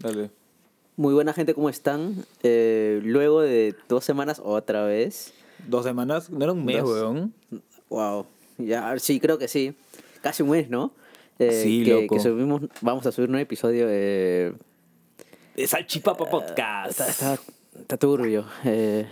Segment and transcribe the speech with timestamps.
[0.00, 0.30] Dale.
[0.96, 2.24] Muy buena gente, ¿cómo están?
[2.42, 5.32] Eh, luego de dos semanas otra vez.
[5.66, 6.30] ¿Dos semanas?
[6.30, 6.90] No era un mes, Dos.
[6.90, 7.34] weón.
[7.88, 8.26] Wow.
[8.58, 9.74] Ya, sí, creo que sí.
[10.22, 10.92] Casi un mes, ¿no?
[11.38, 12.14] Eh, Sí, que, loco.
[12.16, 13.86] que subimos, vamos a subir un episodio.
[13.88, 14.52] Eh,
[15.56, 16.90] De Salchipapa Podcast.
[16.90, 17.38] está, está,
[17.78, 18.44] está turbio.
[18.64, 19.06] eh.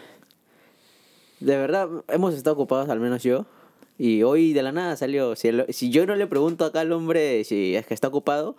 [1.40, 3.46] de verdad, hemos estado ocupados, al menos yo.
[3.96, 5.34] Y hoy de la nada salió.
[5.36, 8.56] Si, el- si yo no le pregunto acá al hombre si es que está ocupado,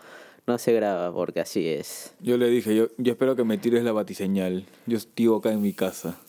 [0.49, 2.11] no se graba, porque así es.
[2.21, 4.65] Yo le dije, yo, yo espero que me tires la batiseñal.
[4.85, 6.19] Yo estoy acá en mi casa,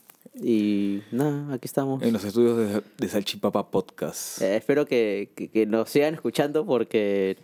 [0.41, 2.03] Y nada, aquí estamos.
[2.03, 4.41] en los estudios de, de Salchipapa Podcast.
[4.43, 7.37] Eh, espero que, que, que nos sigan escuchando porque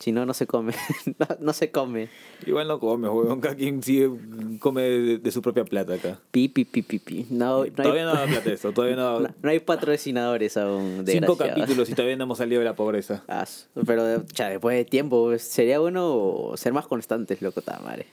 [0.00, 0.72] si no, no se come.
[1.18, 2.08] no, no se come.
[2.46, 3.40] Igual no come, weón.
[3.40, 4.10] Cada quien sigue,
[4.58, 6.18] come de, de su propia plata acá.
[6.30, 7.26] Pi, pi, pi, pi, pi.
[7.30, 11.04] No, no, todavía hay, no da plata esto, todavía no no, no hay patrocinadores aún.
[11.06, 13.22] Cinco capítulos y todavía no hemos salido de la pobreza.
[13.28, 13.46] Ah,
[13.86, 18.06] pero ya, después de tiempo, sería bueno ser más constantes, loco, madre.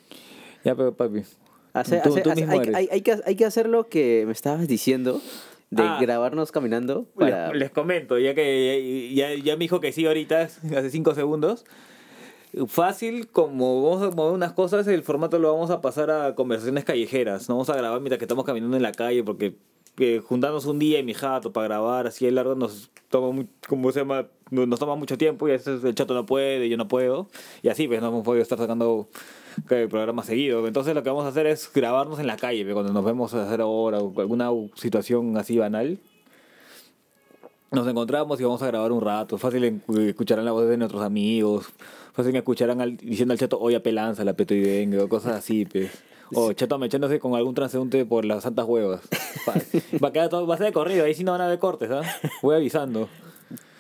[0.64, 1.24] Ya, pero papi.
[1.74, 4.68] Hacer- tú, hacer- tú mismo hay- hay que, hay que hacer lo que me estabas
[4.68, 5.22] diciendo
[5.70, 5.98] de Ah.
[6.02, 7.50] grabarnos caminando para...
[7.50, 10.42] Les, les comento, ya que ya, ya me dijo que sí ahorita,
[10.76, 11.66] hace cinco segundos.
[12.68, 16.86] Fácil, como vamos a mover unas cosas, el formato lo vamos a pasar a conversaciones
[16.86, 17.50] callejeras.
[17.50, 19.56] No vamos a grabar mientras que estamos caminando en la calle, porque
[20.00, 23.92] eh, juntarnos un día en mi jato para grabar así de largo nos toma, como
[23.92, 26.78] se llama, no- nos toma mucho tiempo y a veces el chato no puede, yo
[26.78, 27.28] no puedo.
[27.64, 29.08] Y así, pues no hemos podido estar sacando
[29.70, 30.68] eh, programas seguidos.
[30.68, 33.34] Entonces lo que vamos a hacer es grabarnos en la calle, pues, cuando nos vemos
[33.34, 35.98] a hacer ahora alguna situación así banal.
[37.72, 39.38] Nos encontramos y vamos a grabar un rato.
[39.38, 41.66] Fácil en- escucharán la voz de nuestros amigos.
[42.14, 45.66] Fácil escucharán al- diciendo al chato, oye, pelanza, la peto y venga, o cosas así,
[45.66, 45.92] pues.
[46.34, 49.02] O chato mechándose con algún transeúnte por las santas huevas.
[50.04, 51.58] Va, a quedar todo, va a ser de corrido, ahí sí no van a ver
[51.60, 52.02] cortes, ¿ah?
[52.42, 53.08] Voy avisando.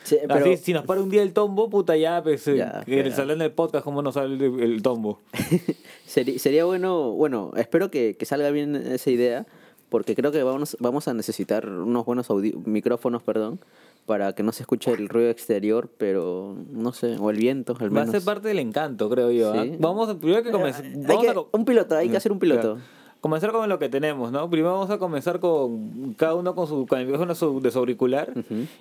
[0.03, 2.83] Sí, pero- Así, si nos para un día el tombo, puta, ya, pues, eh, Ya,
[2.87, 5.19] en el pero- salón del podcast, ¿cómo nos sale el, el tombo?
[6.05, 9.45] Sería, sería bueno, bueno, espero que, que salga bien esa idea,
[9.89, 12.27] porque creo que vamos, vamos a necesitar unos buenos
[12.65, 13.59] micrófonos, perdón,
[14.05, 17.89] para que no se escuche el ruido exterior, pero no sé, o el viento, al
[17.95, 18.11] Va a menos.
[18.11, 19.53] ser parte del encanto, creo yo.
[19.53, 19.63] ¿ah?
[19.63, 19.75] Sí.
[19.79, 20.85] Vamos a, primero que comenzar.
[20.85, 22.77] Hay que- un piloto, hay que hacer un piloto.
[23.19, 24.47] Comenzar con lo que tenemos, ¿no?
[24.49, 27.79] Primero vamos a comenzar con cada uno con su con el micrófono su- de su
[27.79, 28.31] auricular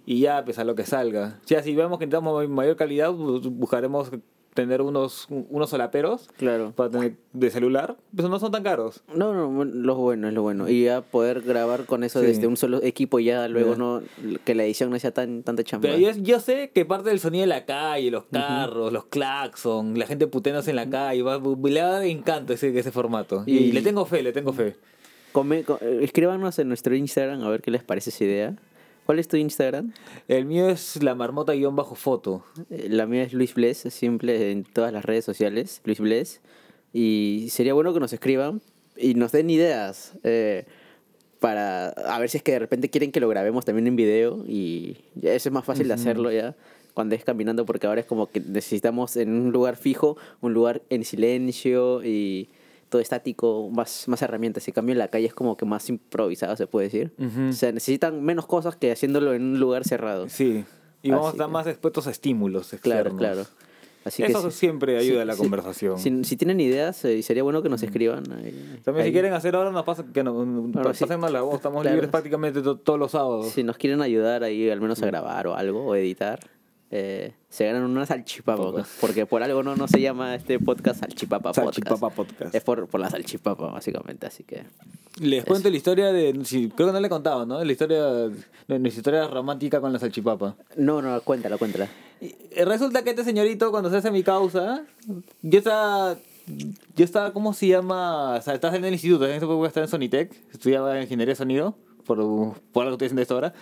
[0.04, 1.40] y ya, pues a lo que salga.
[1.46, 4.10] Ya, si vemos que necesitamos mayor calidad, bu- buscaremos
[4.56, 6.72] tener unos, unos solaperos Claro.
[6.74, 9.02] para tener de celular, pues no son tan caros.
[9.14, 10.68] No, no, lo bueno es lo bueno.
[10.68, 12.26] Y ya poder grabar con eso Sí.
[12.26, 13.78] desde un solo equipo, ya luego Ya.
[13.78, 14.02] no
[14.44, 15.88] que la edición no sea tan tanta chamba.
[15.88, 19.98] Pero yo, yo sé que parte del sonido de la calle, los carros, los claxon,
[19.98, 23.44] la gente puteándose en la calle, va, le va a encanto ese, ese formato.
[23.46, 24.74] Y, Y- le tengo fe, le tengo fe.
[25.32, 28.56] Come- co- escríbanos en nuestro Instagram a ver qué les parece esa idea.
[29.06, 29.92] ¿Cuál es tu Instagram?
[30.26, 32.44] El mío es la marmota guion bajo foto.
[32.70, 36.40] Eh, La mía es Luis Bless, simple en todas las redes sociales, Luis Bless.
[36.92, 38.60] Y sería bueno que nos escriban
[38.96, 40.64] y nos den ideas eh,
[41.38, 44.42] para a ver si es que de repente quieren que lo grabemos también en video
[44.44, 46.56] y ya eso es más fácil de hacerlo ya
[46.94, 50.82] cuando es caminando porque ahora es como que necesitamos en un lugar fijo, un lugar
[50.88, 52.48] en silencio y
[52.88, 54.66] todo estático, más, más herramientas.
[54.68, 57.12] En cambio en la calle es como que más improvisado se puede decir.
[57.48, 60.28] O sea, necesitan menos cosas que haciéndolo en un lugar cerrado.
[60.28, 60.64] Sí.
[61.02, 63.18] Y vamos a estar que- más expuestos a estímulos Claro, externos.
[63.18, 63.46] claro.
[64.04, 65.38] Así Eso que siempre ayuda sí, a la sí.
[65.40, 65.98] conversación.
[65.98, 68.22] Si, si tienen ideas, eh, sería bueno que nos escriban.
[68.30, 69.08] ahí- También ahí.
[69.08, 71.04] si quieren hacer ahora, nos pasa que no, Bueno, sí.
[71.04, 71.56] pásennos la voz.
[71.56, 71.96] Estamos Claro.
[71.96, 73.48] libres prácticamente to- todos los sábados.
[73.48, 76.38] Si nos quieren ayudar ahí al menos a grabar o algo, o editar,
[76.90, 78.84] eh, se ganan una salchipapa.
[79.00, 82.16] Porque por algo no, no se llama este podcast Salchipapa, Salchipapa Podcast.
[82.16, 82.54] Podcast.
[82.54, 84.26] Es por, por la salchipapa, básicamente.
[84.26, 84.64] Así que.
[85.20, 86.38] Les cuento la historia de.
[86.44, 87.62] sí, creo que no le he contado, ¿no?
[87.62, 88.28] La historia.
[88.68, 90.56] Nuestra historia romántica con la salchipapa.
[90.76, 91.88] No, no, cuéntala, cuéntala.
[92.20, 94.84] Eh, Resulta que este señorito, cuando se hace mi causa,
[95.42, 96.16] yo estaba.
[96.94, 98.36] Yo estaba, ¿cómo se llama?
[98.36, 101.76] O sea, estás en el instituto, en época estaba en Sonitec, estudiaba ingeniería de sonido,
[102.04, 102.18] por,
[102.72, 103.52] por algo que estoy haciendo esto ahora.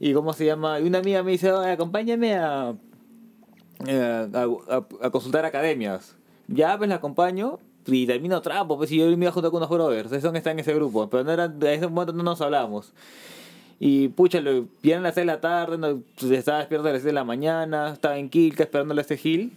[0.00, 0.80] Y ¿cómo se llama?
[0.80, 2.74] Y una amiga me dice, "Oye, acompáñame a,
[3.86, 4.42] eh, a,
[4.74, 6.16] a- a consultar academias.
[6.48, 9.58] Ya, pues la acompaño y termino trapo, pues y yo me iba a juntar con
[9.58, 12.22] unos brothers, esos que están en ese grupo, pero no eran, de ese momento no
[12.22, 12.92] nos hablábamos.
[13.80, 16.92] Y pucha, lo vieron a las 6 de la tarde, no, pues, estaba despierto a
[16.92, 19.52] las 6 de la mañana, estaba en Quilca esperándole a este Gil.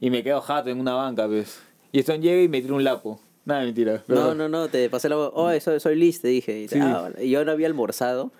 [0.00, 1.60] Y me quedo jato en una banca, pues.
[1.92, 3.20] Y esto llega y me tira un lapo.
[3.44, 4.02] Nada, mentira.
[4.06, 5.32] No, no, no, te pasé la voz.
[5.34, 6.60] Oh, soy, soy Liz, te dije.
[6.60, 6.78] Y, Sí.
[6.80, 7.24] ah, vale.
[7.24, 8.30] Y yo no había almorzado.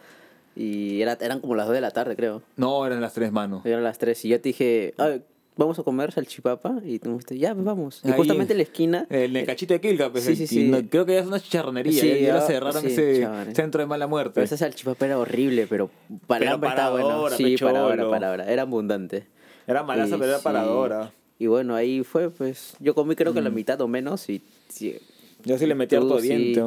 [0.61, 2.43] Y era, eran como las 2 de la tarde, creo.
[2.57, 3.65] No, eran las tres manos.
[3.65, 5.23] Eran las 3 y yo te dije, "Ay,
[5.57, 6.81] vamos a comer salchipapa.
[6.85, 8.01] Y tú me dijiste, ya, pues vamos.
[8.05, 9.07] Y Ahí, justamente en la esquina.
[9.11, 10.25] El necachito de Quilca, pues.
[10.25, 10.69] Sí, sí, y sí.
[10.69, 11.99] no- creo que ya es una chicharronería.
[12.01, 13.55] Sí, ya, ya ah, cerraron sí, ese chévere.
[13.55, 14.33] centro de mala muerte.
[14.35, 15.89] Pero esa salchipapa era horrible, pero
[16.27, 17.31] para Pero hambre estaba bueno.
[17.37, 18.53] Sí, para ahora, para ahora.
[18.53, 19.27] Era abundante.
[19.67, 21.13] Era malaza, Y pero era paradora.
[21.39, 23.55] Y bueno, ahí fue, pues, yo comí creo que la Mm.
[23.55, 24.99] mitad o menos y sí,
[25.45, 26.63] Yo sí le metí harto diente.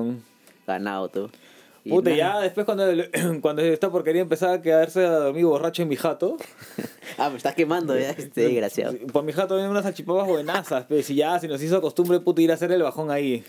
[0.66, 1.30] ganado tú.
[1.90, 2.86] Puta, ya después cuando,
[3.42, 6.38] cuando esta porquería empezaba a quedarse a dormir borracho en mi jato,
[7.18, 8.96] Ah, me estás quemando ya, este desgraciado.
[9.12, 12.42] por mi jato había unas salchipapas buenazas, pues, y ya se nos hizo costumbre, puta,
[12.42, 13.44] ir a hacer el bajón ahí.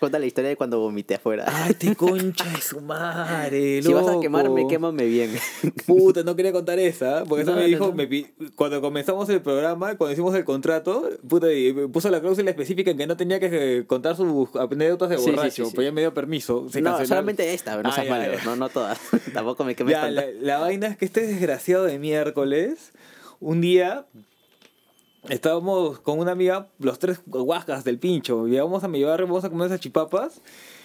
[0.00, 1.44] Cuenta la historia de cuando vomité afuera.
[1.46, 4.20] Ay, te concha de su madre, si vas a loco.
[4.22, 5.30] quemarme, quémame bien.
[5.86, 7.92] Puta, no quería contar esa, porque eso me dijo, no.
[7.94, 8.08] me
[8.56, 12.96] cuando comenzamos el programa, cuando hicimos el contrato, puta, y puso la cláusula específica en
[12.96, 15.70] que no tenía que eh, contar sus anécdotas de sí, borracho, sí, sí.
[15.76, 16.66] pero ya me dio permiso.
[16.70, 17.08] Se no, canceló.
[17.08, 18.44] solamente esta, no Ah, seas ya, malo, ya.
[18.44, 18.98] no, no todas.
[19.34, 22.92] Tampoco me quemes Ya, la, la vaina es que este desgraciado de miércoles,
[23.38, 24.06] un día
[25.28, 29.50] estábamos con una amiga, los tres guascas del pincho, llegamos a mi barrio, vamos a
[29.50, 30.40] comer esas chipapas,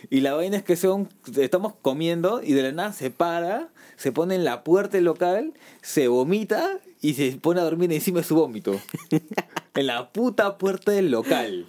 [0.09, 4.11] y la vaina es que son, estamos comiendo y de la nada se para, se
[4.11, 8.25] pone en la puerta del local, se vomita y se pone a dormir encima de
[8.25, 8.79] su vómito.
[9.75, 11.67] en la puta puerta del local.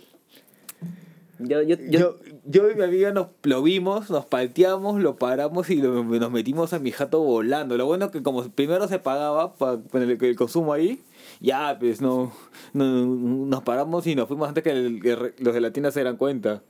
[1.39, 5.77] Yo, yo, yo, Yo, y mi amiga nos lo vimos, nos palteamos, lo paramos y
[5.83, 7.77] lo- nos metimos a mi jato volando.
[7.77, 11.03] Lo bueno que como primero se pagaba pa- con el, el consumo ahí,
[11.41, 12.33] ya pues no,
[12.73, 15.91] no- nos paramos y nos fuimos antes que, el- que re- los de la tienda
[15.91, 16.63] se dieran cuenta.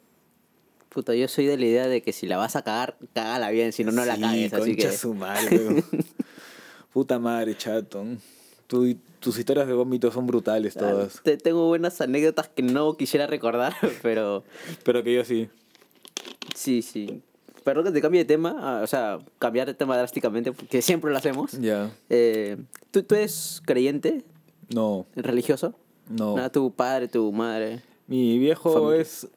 [0.88, 3.72] puta, yo soy de la idea de que si la vas a cagar, cágala bien,
[3.72, 4.52] si no, no la cagues.
[4.54, 4.92] Así que.
[4.92, 5.84] su madre.
[6.92, 8.04] Puta madre, chato.
[8.66, 11.20] Tu- tus historias de vómito son brutales Ah, todas.
[11.22, 13.72] te- tengo buenas anécdotas que no quisiera recordar,
[14.02, 14.44] pero
[14.84, 15.48] Pero que yo sí.
[16.54, 17.22] sí, sí.
[17.64, 21.10] Perdón que te cambie de tema, ah, o sea, cambiar de tema drásticamente, porque siempre
[21.10, 21.52] lo hacemos.
[21.52, 21.90] Ya.
[22.08, 22.56] Eh,
[22.92, 24.22] ¿tú, ¿Tú eres creyente,
[24.72, 25.74] No, religioso?
[26.08, 26.36] no.
[26.36, 27.82] Nada, tu padre, tu madre.
[28.06, 29.02] Mi viejo Familia.
[29.02, 29.28] es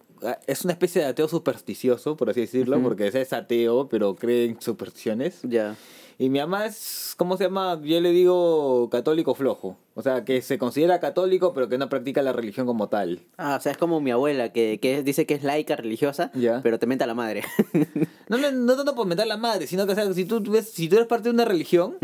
[0.48, 2.90] es una especie de ateo supersticioso, por así decirlo, Ujú.
[2.90, 5.40] porque ese es ateo, pero cree en supersticiones.
[5.44, 5.76] Ya.
[6.22, 7.80] Y mi mamá es, ¿cómo se llama?
[7.82, 9.78] Yo le digo católico flojo.
[9.96, 13.22] O sea, que se considera católico, pero que no practica la religión como tal.
[13.38, 16.60] Ah, o sea, es como mi abuela, que, que dice que es laica, religiosa, Ya.
[16.62, 17.44] pero te menta la madre.
[18.30, 20.70] No, no, no tanto por meter la madre, sino que o sea, si tú ves,
[20.70, 21.98] si tú eres parte de una religión,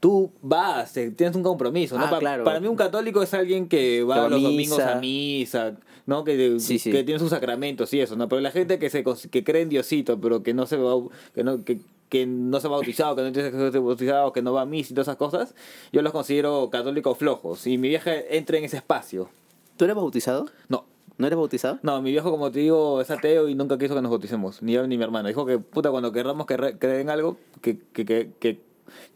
[0.00, 2.06] tú vas, te- tienes un compromiso, ¿no?
[2.06, 2.42] Ah, Pa- claro.
[2.42, 5.76] Para mí un católico es alguien que va Que va a los domingos a misa,
[6.06, 6.24] ¿no?
[6.24, 6.90] Que, Sí, sí.
[6.90, 8.28] que tiene sus sacramentos y eso, ¿no?
[8.28, 10.94] Pero la gente que se que cree en Diosito, pero que no se va,
[11.36, 11.78] que no que,
[12.10, 14.66] que no se ha bautizado, que no tiene que ser bautizado, que no va a
[14.66, 15.54] misa y todas esas cosas,
[15.92, 17.66] yo los considero católicos flojos.
[17.66, 19.30] Y mi vieja entra en ese espacio.
[19.78, 20.46] ¿Tú eres bautizado?
[20.68, 20.84] No,
[21.16, 21.78] ¿No eres bautizado?
[21.82, 24.72] no, mi viejo, como te digo, es ateo y nunca quiso que nos bauticemos, ni
[24.72, 25.28] yo ni mi hermano.
[25.28, 28.58] Dijo que, puta, cuando querramos que re- creer en algo, que, que, que, que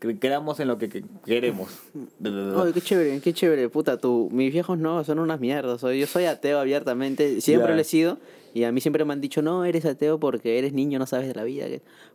[0.00, 1.68] cre- creamos en lo que, que queremos.
[2.24, 6.26] Ay, qué chévere, qué chévere, puta, tú, mis viejos no, son unas mierdas, yo soy
[6.26, 7.74] ateo abiertamente, siempre Ya.
[7.74, 8.18] lo he sido,
[8.54, 11.26] y a mí siempre me han dicho, no, eres ateo porque eres niño, no sabes
[11.28, 11.66] de la vida,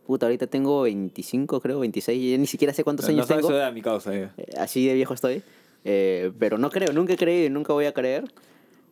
[0.06, 3.56] puta, ahorita tengo 25, creo, 26, y ni siquiera sé cuántos No años sabes tengo,
[3.56, 4.12] edad, mi causa.
[4.16, 4.30] eh.
[4.38, 5.42] Eh, así de viejo estoy,
[5.84, 8.24] eh, pero no creo, nunca he creído y nunca voy a creer,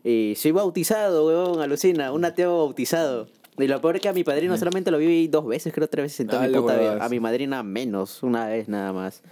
[0.05, 3.27] y soy bautizado, weón, alucina, un ateo bautizado.
[3.59, 6.05] Y lo peor es que a mi padrino solamente lo vi dos veces, creo tres
[6.05, 7.05] veces en toda mi Dale, puta vida.
[7.05, 9.23] A mi madrina menos, una vez nada más.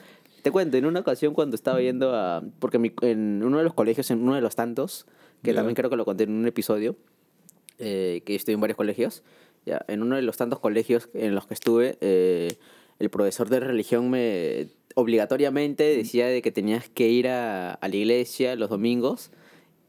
[0.42, 2.42] Te cuento, en una ocasión cuando estaba yendo a...
[2.58, 5.06] Porque mi- en uno de los colegios, en uno de los tantos,
[5.44, 5.56] que Ya.
[5.58, 6.96] también creo que lo conté en un episodio,
[7.78, 9.22] eh, que estoy en varios colegios,
[9.64, 12.54] ya, en uno de los tantos colegios en los que estuve, eh,
[12.98, 17.96] el profesor de religión me obligatoriamente decía de que tenías que ir a, a la
[17.96, 19.30] iglesia los domingos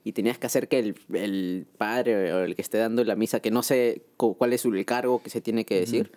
[0.04, 3.39] y tenías que hacer que el, el padre o el que esté dando la misa,
[3.39, 6.12] que no sé cu- cuál es su- el cargo que se tiene que decir,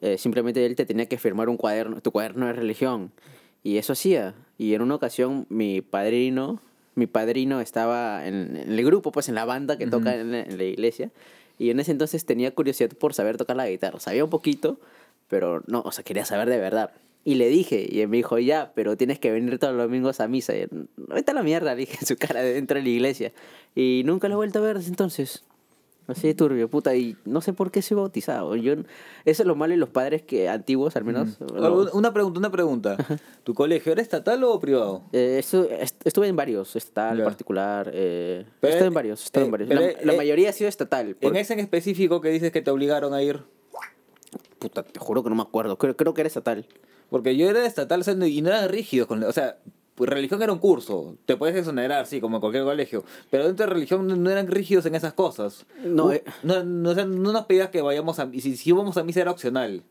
[0.00, 3.12] eh, simplemente él te tenía que firmar un cuaderno, tu cuaderno de religión.
[3.64, 4.34] Y eso hacía.
[4.58, 6.60] Y en una ocasión mi padrino,
[6.94, 10.40] mi padrino estaba en, en el grupo, pues en la banda que toca en, la-
[10.40, 11.10] en la iglesia.
[11.58, 14.00] Y en ese entonces tenía curiosidad por saber tocar la guitarra.
[14.00, 14.78] Sabía un poquito,
[15.28, 16.90] pero no, o sea, quería saber de verdad.
[17.24, 20.18] Y le dije, y él me dijo, ya, pero tienes que venir todos los domingos
[20.20, 20.56] a misa.
[20.56, 23.32] Y, no, vete a la mierda, le dije en su cara dentro de la iglesia.
[23.76, 25.44] Y nunca lo he vuelto a ver desde entonces.
[26.08, 26.94] Así de turbio, puta.
[26.96, 28.56] Y no sé por qué soy bautizado.
[28.56, 28.84] Yo, eso
[29.24, 31.38] es lo malo de los padres que antiguos, al menos.
[31.40, 32.96] lo- Una pregunta, una pregunta.
[33.44, 35.02] ¿Tu colegio era estatal o privado?
[35.12, 37.90] eh, estu- est- estuve en varios, estatal, particular.
[37.94, 39.68] Eh, Pero, estuve en varios, estuve en eh, varios.
[39.68, 41.14] pero, La, eh, la eh, mayoría ha sido estatal.
[41.14, 43.40] por- En ese en específico que dices que te obligaron a ir.
[44.58, 45.76] Puta, te juro que no me acuerdo.
[45.78, 46.66] Creo, creo que era estatal.
[47.10, 49.06] Porque yo era estatal o sea, y no eran rígidos.
[49.08, 49.58] Con, o sea,
[49.94, 51.16] pues, religión era un curso.
[51.26, 53.04] Te puedes exonerar, sí, como en cualquier colegio.
[53.30, 55.66] Pero dentro de religión no, no eran rígidos en esas cosas.
[55.84, 56.24] No, Uh, eh.
[56.42, 58.28] no, no, no nos pedías que vayamos a...
[58.32, 59.82] Y si, si íbamos a misa era opcional.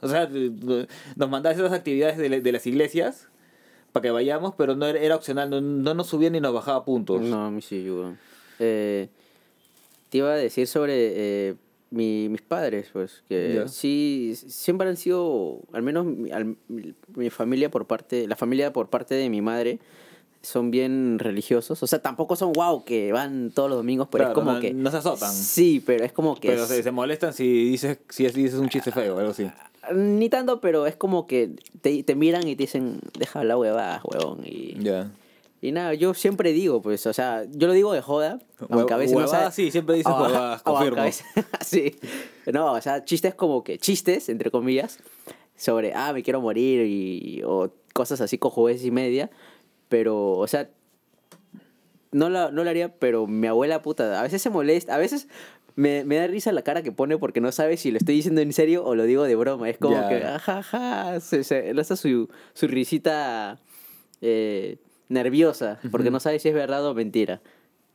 [0.00, 3.28] O sea, nos mandabas esas actividades de, de las iglesias
[3.92, 5.50] para que vayamos, pero no era, era opcional.
[5.50, 7.20] No, no nos subía ni nos bajaba puntos.
[7.20, 8.12] No, a mí sí, yo.
[8.58, 9.08] Eh,
[10.08, 11.54] te iba a decir sobre eh,
[11.92, 13.68] mi- mis padres, pues, que Ya.
[13.68, 18.72] sí, siempre han sido, al menos mi, al- mi- mi familia por parte, la familia
[18.72, 19.78] por parte de mi madre,
[20.40, 21.80] son bien religiosos.
[21.82, 24.74] O sea, tampoco son wow que van todos los domingos, pero es como no- que.
[24.74, 25.32] no se azotan.
[25.32, 26.48] Sí, pero es como que.
[26.48, 29.46] Pero es- se, se molestan si dices, si es- dices un chiste feo algo así.
[29.94, 34.00] Ni tanto, pero es como que te, te miran y te dicen, deja la huevada,
[34.04, 34.40] huevón.
[34.44, 35.10] Y, Ya.
[35.62, 38.38] Y nada, yo siempre digo, pues, o sea, yo lo digo de joda,
[38.68, 41.02] aunque a veces no Huevadas, sabe- sí, siempre dices huevadas, confirmo.
[41.02, 41.24] veces-
[41.64, 41.96] sí.
[42.52, 44.98] No, o sea, chistes como que, chistes, entre comillas,
[45.56, 49.30] sobre, ah, me quiero morir y, o cosas así cojudes y media,
[49.88, 50.68] pero, o sea,
[52.10, 55.28] no la, no la haría, pero mi abuela puta, a veces se molesta, a veces
[55.76, 58.40] me, me da risa la cara que pone porque no sabe si lo estoy diciendo
[58.42, 59.70] en serio o lo digo de broma.
[59.70, 60.08] Es como Ya.
[60.08, 63.58] que, ajaja, se, se lanza su, su risita
[64.20, 64.76] eh,
[65.12, 67.40] nerviosa porque no sabe si es verdad o mentira.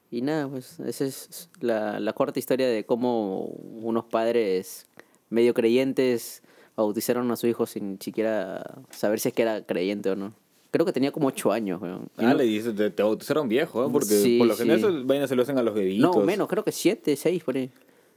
[0.10, 4.86] Y nada, pues esa es la, la corta historia de cómo unos padres
[5.30, 6.44] medio creyentes
[6.78, 10.34] bautizaron a su hijo sin siquiera saber si es que era creyente o no.
[10.72, 12.10] Creo que tenía como ocho años, weón.
[12.20, 13.90] Y Ah, no- le dices, te, te bautizaron viejo, ¿eh?
[13.92, 14.64] Porque Sí, por lo sí.
[14.64, 16.16] general esas vainas se lo hacen a los bebitos.
[16.16, 17.70] No, menos, creo que siete, seis por ahí.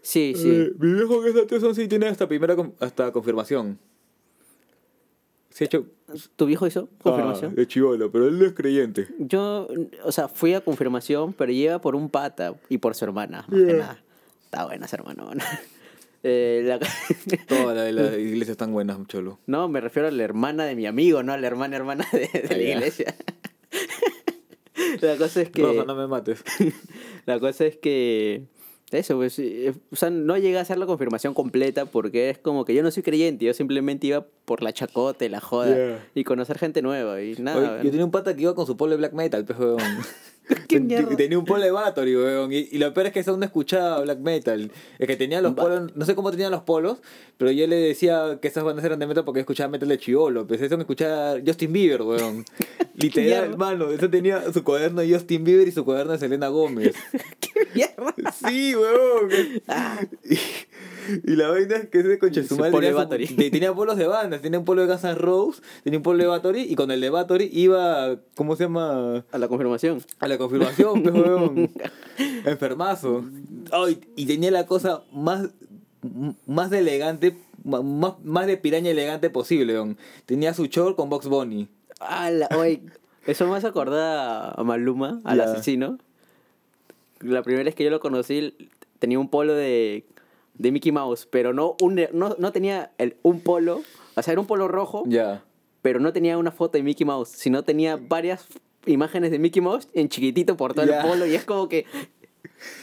[0.02, 0.49] Sí, sí.
[0.50, 3.78] Eh, mi viejo que es son sí tiene hasta primera hasta confirmación.
[5.50, 5.87] Se ha hecho
[6.37, 7.52] ¿Tu viejo hizo confirmación?
[7.52, 9.09] Ah, de chivolo, pero él no es creyente.
[9.19, 9.69] Yo,
[10.04, 13.61] o sea, fui a confirmación, pero lleva por un pata y por su hermana, más
[13.61, 14.02] que nada.
[14.45, 15.25] Está buena esa hermana.
[16.23, 16.78] Eh, la-
[17.49, 19.38] Todas las las iglesias están buenas, cholo.
[19.47, 22.28] No, me refiero a la hermana de mi amigo, no a la hermana hermana de,
[22.47, 23.14] de la iglesia.
[25.00, 25.62] la cosa es que...
[25.62, 26.45] Rosa, no me mates.
[27.26, 28.42] La cosa es que.
[28.92, 29.38] Eso, pues.
[29.38, 32.82] eh, O sea, no llegué a hacer la confirmación completa porque es como que yo
[32.82, 36.04] no soy creyente, yo simplemente iba por la chacota y la joda Yeah.
[36.14, 37.75] y conocer gente nueva y nada.
[37.75, 39.78] Oye, yo tenía un pata que iba con su polo de black metal, pues, weón.
[40.69, 41.16] ¿Qué Ten- mierda?
[41.16, 42.52] Tenía un polo de Bathory, weón.
[42.52, 44.71] Y, y lo peor es que eso no escuchaba black metal.
[44.99, 46.99] Es que tenía los polos, no sé cómo tenían los polos,
[47.37, 50.47] pero yo le decía que esas bandas eran de metal porque escuchaba metal de chivolo.
[50.47, 52.45] Pues eso me escuchaba Justin Bieber, weón.
[52.95, 53.90] Literal, hermano.
[53.90, 56.95] Eso tenía su cuaderno de Justin Bieber y su cuaderno de Selena Gómez.
[57.40, 58.33] ¿Qué mierda?
[58.47, 59.30] Sí, weón.
[60.28, 60.37] Y,
[61.25, 64.40] y la vaina es que ese concha de su madre tenía, su- polos de bandas,
[64.43, 67.00] tenía un polo de Guns N' Roses, tenía un polo de Bathory y con el
[67.00, 69.25] de Bathory iba, ¿cómo se llama?
[69.33, 70.02] A la confirmación.
[70.19, 71.71] A la confirmación, pues, weón.
[72.45, 73.25] Enfermazo.
[73.73, 75.49] Ay, y tenía la cosa más,
[76.47, 79.97] más elegante, más, más de piraña elegante posible, weón.
[80.26, 81.69] Tenía su short con Box Bunny.
[82.00, 82.83] Ala, oye,
[83.26, 85.99] eso me hace acordar a Maluma, al asesino.
[87.21, 88.55] La primera vez que yo lo conocí,
[88.99, 90.05] tenía un polo de,
[90.61, 93.83] de Mickey Mouse, pero no, un, no, no tenía el, un polo,
[94.14, 95.43] o sea, era un polo rojo, Ya.
[95.83, 98.47] pero no tenía una foto de Mickey Mouse, sino tenía varias
[98.87, 101.87] imágenes de Mickey Mouse en chiquitito por todo el polo y es como que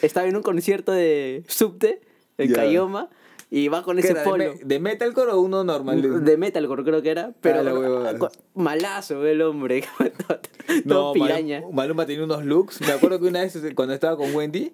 [0.02, 2.02] estaba en un concierto de subte
[2.38, 2.56] en Ya.
[2.56, 3.10] Cayoma
[3.50, 4.44] y va con ¿Qué ese era, de polo.
[4.44, 6.24] me- ¿De, metalcore o uno normal?
[6.26, 7.60] De metalcore creo que era, pero
[8.08, 9.84] Ah, malazo el hombre,
[10.28, 10.40] todo,
[10.86, 11.60] No, todo piraña.
[11.62, 12.82] Maluma, Maluma tenía unos looks.
[12.82, 14.74] Me acuerdo que una vez cuando estaba con Wendy,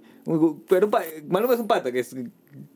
[0.67, 0.89] pero
[1.27, 2.15] Maluma es un pata que, es-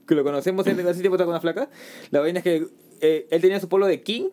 [0.07, 1.69] que lo conocemos en hace tiempo con una flaca.
[2.11, 2.67] La vaina es que
[3.01, 4.29] eh, él tenía su polo de King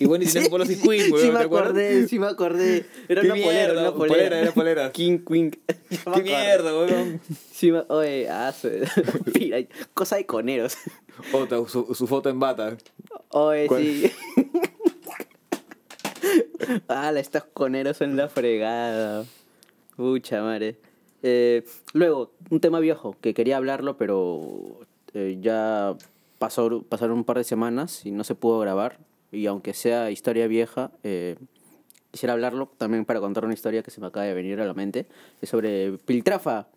[0.00, 2.86] y Wendy tenía su polo de Queen, sí weón, me acordé, sí me acordé.
[3.08, 4.14] Era una polera, una polera.
[4.14, 4.92] polera, era polera.
[4.92, 5.50] King, Queen.
[6.14, 7.20] ¡Qué mierda, weón!
[7.52, 8.68] Sí, me- oye, ah, su-
[9.32, 10.76] pira- cosa de coneros.
[11.32, 12.76] Otra, su, su foto en bata.
[13.30, 13.82] Oye, ¿Cuál?
[13.82, 14.12] sí.
[16.88, 19.24] ah, estos coneros son la fregada.
[19.96, 20.76] Pucha madre.
[21.22, 24.78] Eh, luego, un tema viejo que quería hablarlo, pero
[25.14, 25.96] eh, ya
[26.38, 28.98] pasó, pasaron un par de semanas y no se pudo grabar.
[29.32, 31.36] Y aunque sea historia vieja, eh,
[32.10, 34.74] quisiera hablarlo también para contar una historia que se me acaba de venir a la
[34.74, 35.06] mente.
[35.42, 36.68] Es sobre Piltrafa,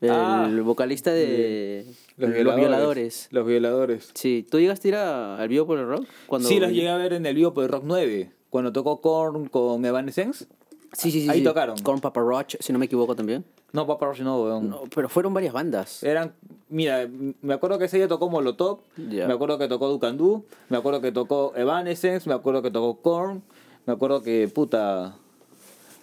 [0.00, 1.86] el Ah, vocalista de
[2.18, 3.28] Los Violadores.
[3.30, 4.10] Los violadores.
[4.14, 6.06] Sí, ¿tú llegaste a ir a- al vivo por el rock?
[6.26, 8.30] Cuando Sí, los llegué a ver en el vivo por el Rock 9.
[8.50, 10.46] Cuando tocó Korn con Evanescence.
[10.92, 11.28] Sí, sí, sí.
[11.30, 11.44] Ahí sí.
[11.44, 11.76] tocaron.
[11.78, 13.44] Con Papa Roach, si no me equivoco también.
[13.72, 14.70] No, Papa Roach no, weón.
[14.70, 16.02] No, pero fueron varias bandas.
[16.02, 16.32] Eran,
[16.68, 17.08] mira,
[17.42, 19.26] me acuerdo que ese día tocó Molotov, Ya.
[19.26, 23.42] me acuerdo que tocó Ducandú, me acuerdo que tocó Evanescence, me acuerdo que tocó Korn,
[23.84, 25.16] me acuerdo que, puta,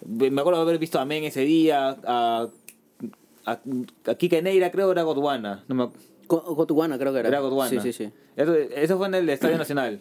[0.06, 2.48] me acuerdo de haber visto a Men ese día, a,
[3.46, 3.58] a,
[4.06, 5.88] a Kike Neira creo era Godwana, no me,
[6.26, 7.28] Cotuguana creo que era.
[7.28, 7.70] era Godwana.
[7.70, 8.10] Sí, sí, sí.
[8.36, 10.00] Eso, eso fue en el Estadio Nacional.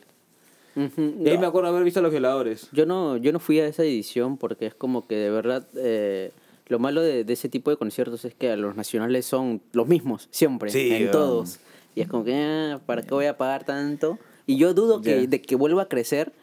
[0.75, 0.81] Y
[1.29, 2.67] ahí No, me acuerdo haber visto a los violadores.
[2.71, 6.31] yo, no, yo no fui a esa edición porque es como que de verdad eh,
[6.67, 9.87] lo malo de, de ese tipo de conciertos es que a los nacionales son los
[9.87, 11.11] mismos, siempre, Sí, en um.
[11.11, 11.59] todos.
[11.95, 14.17] Y es como que, ah, ¿para qué voy a pagar tanto?
[14.47, 15.27] Y yo dudo que, Ya.
[15.27, 16.33] de que vuelva a crecer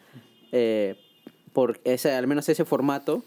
[0.52, 0.96] eh,
[1.52, 3.22] por ese, al menos ese formato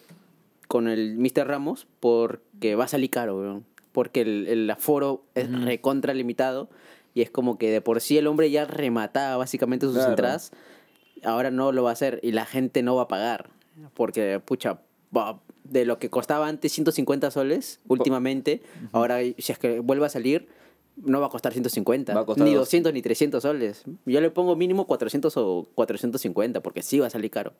[0.68, 1.48] con el Mr.
[1.48, 3.66] Ramos porque va a salir caro, weón.
[3.92, 6.70] Porque el, el aforo es recontra limitado
[7.14, 10.10] y es como que de por sí el hombre ya remataba básicamente sus Claro.
[10.12, 10.52] entradas,
[11.24, 13.50] ahora no lo va a hacer y la gente no va a pagar.
[13.94, 14.80] Porque, pucha,
[15.16, 20.10] va, de lo que costaba antes 150 soles, últimamente, ahora si es que vuelve a
[20.10, 20.48] salir,
[20.98, 23.84] no va a costar 150, Va a costar ni dos- 200 ni 300 soles.
[24.06, 27.54] Yo le pongo mínimo 400 o 450, porque sí va a salir caro.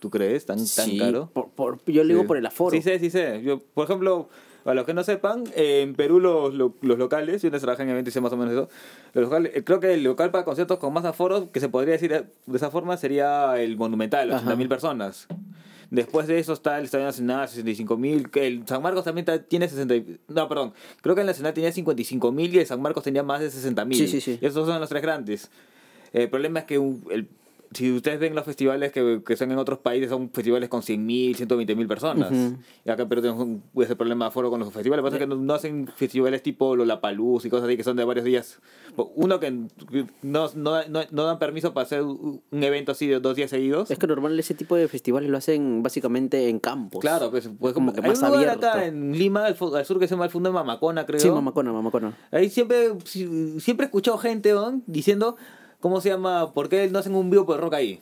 [0.00, 0.44] ¿Tú crees?
[0.44, 0.58] ¿Tan,
[0.98, 1.30] caro?
[1.32, 2.76] por- por- yo le digo por el aforo.
[2.76, 3.40] Sí sé, sí sé.
[3.42, 4.28] Yo, por ejemplo,
[4.66, 7.84] a los que no sepan, eh, en Perú los, lo- los locales, yo no trabajé
[7.84, 8.68] en eventos y sé más o menos eso,
[9.14, 11.92] los locales, eh, creo que el local para conciertos con más aforo, que se podría
[11.92, 12.10] decir
[12.46, 14.44] de esa forma, sería el Monumental, Ajá.
[14.54, 15.26] 80.000 personas.
[15.94, 19.68] Después de eso está el Estadio Nacional, 65.000, que el San Marcos también ta- tiene
[19.68, 19.94] 60...
[19.94, 20.72] y- No, perdón,
[21.02, 23.94] creo que el Nacional tenía 55.000 y el San Marcos tenía más de 60.000.
[23.94, 24.38] Sí, sí, sí.
[24.40, 25.50] Esos son los tres grandes.
[26.12, 27.28] El problema es que un- el-
[27.74, 31.34] si ustedes ven los festivales que, que son en otros países, son festivales con 100.000,
[31.36, 32.30] 120.000 personas.
[32.30, 32.56] Ujú.
[32.84, 35.02] Y acá en Perú tenemos un- ese problema de aforo con los festivales.
[35.02, 38.04] Pasa es que no, no hacen festivales tipo Lollapalooza y cosas así que son de
[38.04, 38.60] varios días.
[39.16, 39.68] Uno que no,
[40.22, 43.90] no, no, no dan permiso para hacer un evento así de dos días seguidos.
[43.90, 47.00] Es que normal ese tipo de festivales lo hacen básicamente en campos.
[47.00, 48.68] Claro, pues, pues como que hay más un lugar abierto.
[48.68, 51.20] acá en Lima, al, al sur, que se llama el Fondo de Mamacona, creo.
[51.20, 52.16] Sí, mamacona, mamacona.
[52.30, 54.80] Ahí siempre, si- siempre he escuchado gente ¿no?
[54.86, 55.36] diciendo,
[55.84, 56.54] ¿cómo se llama?
[56.54, 58.00] ¿Por qué no hacen un vivo por rock ahí?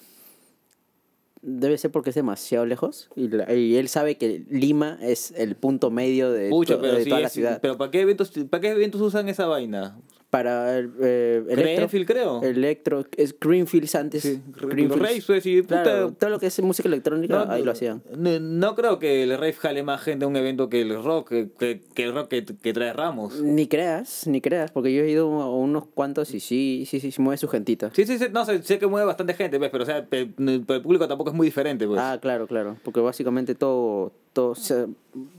[1.45, 5.57] Debe ser porque es demasiado lejos y, la- y él sabe que Lima es el
[5.57, 7.59] punto medio de, Pucha, to- pero de sí toda la ciudad.
[7.61, 9.99] pero ¿para qué eventos, para qué eventos usan esa vaina?
[10.33, 12.43] Para el, eh, electro, Greenfield, creo.
[12.43, 14.23] electro, es Greenfields antes.
[14.23, 14.99] Sí, Greenfields.
[14.99, 15.83] raves, pues, sí, puta.
[15.83, 18.03] Claro, todo lo que es música electrónica, ahí lo hacían.
[18.17, 21.29] No, no creo que el rave jale más gente a un evento que el rock,
[21.59, 23.43] que, que, el rock que, que trae Ramos.
[23.43, 27.13] Ni creas, ni creas, porque yo he ido a unos cuantos y sí, sí, sí,
[27.13, 27.91] sí mueve su gentita.
[27.93, 30.31] Sí, sí, sí, no sé, sé que mueve bastante gente, pues, pero o sea, pero
[30.39, 32.01] el público tampoco es muy diferente, pues.
[32.01, 34.87] Ah, claro, claro, porque básicamente todo, todo se,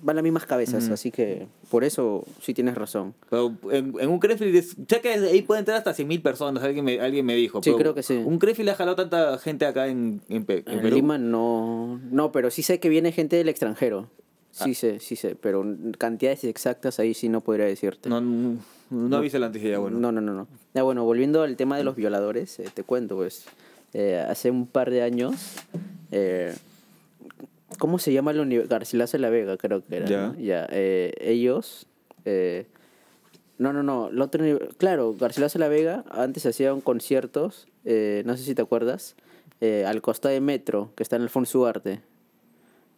[0.02, 3.14] van las mismas cabezas, así que por eso sí tienes razón.
[3.30, 7.00] Pero en, en un es- sé que ahí pueden entrar hasta 100.000 personas, alguien me,
[7.00, 7.60] alguien me dijo.
[7.64, 8.16] Sí, pero creo que sí.
[8.24, 10.96] Un Crefeld ha jalado tanta gente acá en, en, en En Perú.
[10.96, 14.10] Lima no, no, pero sí sé que viene gente del extranjero.
[14.52, 14.74] Sí Ah.
[14.76, 15.66] sé, sí sé, pero
[15.98, 18.08] cantidades exactas ahí sí no podría decirte.
[18.10, 18.58] No, no,
[18.92, 19.98] no avisa la ya, bueno.
[20.00, 20.48] No, no, no, no.
[20.76, 23.46] Ya, bueno, volviendo al tema de los violadores, eh, te cuento, pues,
[23.94, 25.34] eh, hace un par de años,
[26.12, 26.54] eh,
[27.80, 28.78] ¿cómo se llama la universidad?
[28.80, 30.28] Garcilaso de la Vega, creo que era, Ya.
[30.28, 30.40] ¿no?
[30.40, 31.88] Ya, eh, ellos,
[32.26, 32.66] eh,
[33.58, 34.44] no, no, no, la otra
[34.78, 39.16] claro, Garcilaso de la Vega, antes hacían conciertos, eh, no sé si te acuerdas,
[39.62, 42.02] eh, al costado de Metro, que está en Alfonso Ugarte,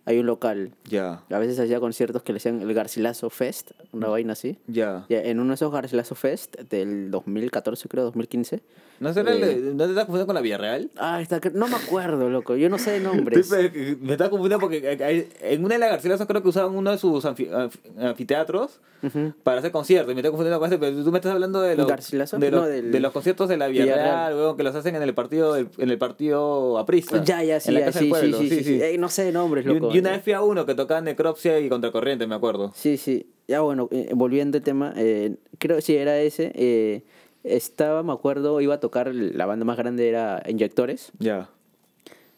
[0.05, 0.71] hay un local.
[0.87, 4.57] Ya, A veces hacía conciertos que le hacían el Garcilaso Fest, una vaina así.
[4.67, 5.05] ya.
[5.09, 8.61] Ya, en uno de esos Garcilaso Fest del 2014, creo, 2015.
[8.99, 9.57] ¿No, será el Eh.
[9.73, 10.89] ¿No te estás confundiendo con la Villarreal?
[10.95, 12.55] Ah, está, no me acuerdo, loco.
[12.55, 13.47] Yo no sé de nombres.
[13.49, 16.91] Sí, Me estás confundiendo porque hay- en una de las Garcilasas creo que usaban uno
[16.91, 19.33] de sus anfi- anf- anfiteatros Ujú.
[19.43, 20.11] para hacer conciertos.
[20.11, 22.37] Y me estoy confundiendo con ese, pero tú me estás hablando de los, ¿Garcilaso?
[22.37, 24.33] de los, No, del- de los conciertos de la Villarreal, Villarreal.
[24.35, 27.21] weón, que los hacen en el partido en el partido aprista.
[27.23, 28.97] Ya, ya, sí, en la ya, Casa sí, sí, sí, sí, sí.
[28.97, 29.89] No sé de nombres, loco.
[29.93, 32.71] y una vez fui a uno que tocaba Necropsia y Contracorriente, me acuerdo.
[32.75, 33.27] Sí, sí.
[33.47, 36.51] Ya, bueno, eh, volviendo al tema, eh, creo que sí, era ese.
[36.55, 37.03] eh,
[37.43, 41.11] estaba, me acuerdo, iba a tocar, la banda más grande era Inyectores.
[41.19, 41.49] Ya.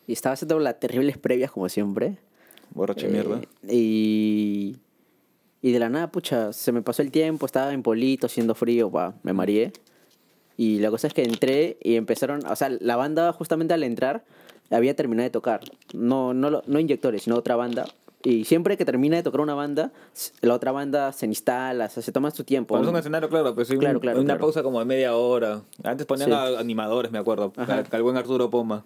[0.05, 2.17] Y estaba haciendo las terribles previas, como siempre.
[2.73, 3.41] Borracha Eh, mierda.
[3.69, 4.75] Y,
[5.61, 8.91] y de la nada, pucha, se me pasó el tiempo, estaba en Polito, haciendo frío,
[8.91, 9.71] pa, me mareé.
[10.57, 14.23] Y la cosa es que entré y empezaron, o sea, la banda justamente al entrar
[14.71, 15.61] había terminado de tocar.
[15.93, 17.85] No, no, no inyectores, sino otra banda.
[18.23, 19.91] Y siempre que termina de tocar una banda,
[20.41, 22.77] la otra banda se instala, o sea, se toma su tiempo.
[22.81, 24.39] Es un escenario, claro, pues un- Claro, una claro.
[24.39, 25.61] pausa como de media hora.
[25.83, 26.33] Antes ponían Sí.
[26.35, 27.53] a animadores, me acuerdo.
[27.55, 28.83] Al, buen Arturo Poma.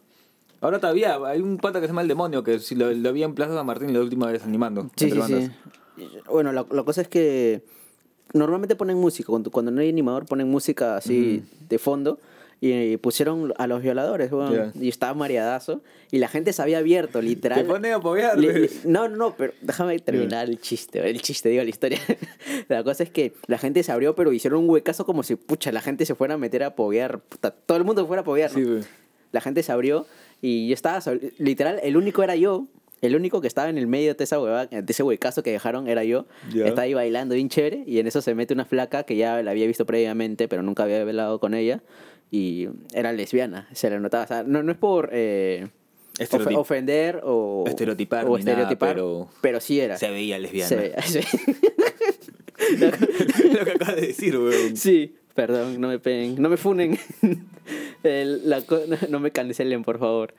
[0.59, 3.23] Ahora todavía hay un pata que se llama El Demonio, que si lo, lo vi
[3.23, 4.91] en Plaza San Martín la última vez animando.
[4.97, 5.49] Sí, sí, sí.
[6.29, 7.63] Bueno, la, la cosa es que
[8.33, 12.19] normalmente ponen música, cuando, cuando no hay animador ponen música así de fondo
[12.61, 14.31] y, pusieron a los violadores,
[14.79, 17.59] y estaba mareadazo y la gente se había abierto, literal.
[17.59, 18.37] Te pone a apoyar.
[18.85, 21.99] No, no, no, pero déjame terminar el chiste, el chiste, digo, la historia.
[22.67, 25.71] la cosa es que la gente se abrió, pero hicieron un huecazo como si, pucha,
[25.71, 28.51] la gente se fuera a meter a apoyar, puta, todo el mundo fuera a apoyar,
[28.51, 28.57] ¿no?
[28.57, 28.83] Sí, güey.
[29.31, 30.05] La gente se abrió
[30.41, 31.01] y yo estaba,
[31.39, 32.67] literal, el único era yo.
[33.01, 35.87] El único que estaba en el medio de, esa hueva, de ese huecazo que dejaron
[35.87, 36.25] era yo.
[36.53, 39.51] Estaba ahí bailando bien chévere y en eso se mete una flaca que ya la
[39.51, 41.81] había visto previamente, pero nunca había velado con ella.
[42.29, 44.23] Y era lesbiana, se le notaba.
[44.23, 45.67] O sea, no, no es por eh,
[46.19, 49.97] Estereotip- ofender o Estereotipar o nada, pero- pero sí era.
[49.97, 50.69] Se veía lesbiana.
[50.69, 51.19] Se veía- sí.
[52.79, 54.77] lo que acabas de decir, weón.
[54.77, 56.97] Sí, perdón, no me peguen, no me funen.
[58.03, 58.63] El- la
[59.09, 60.33] no me cancelen, por favor.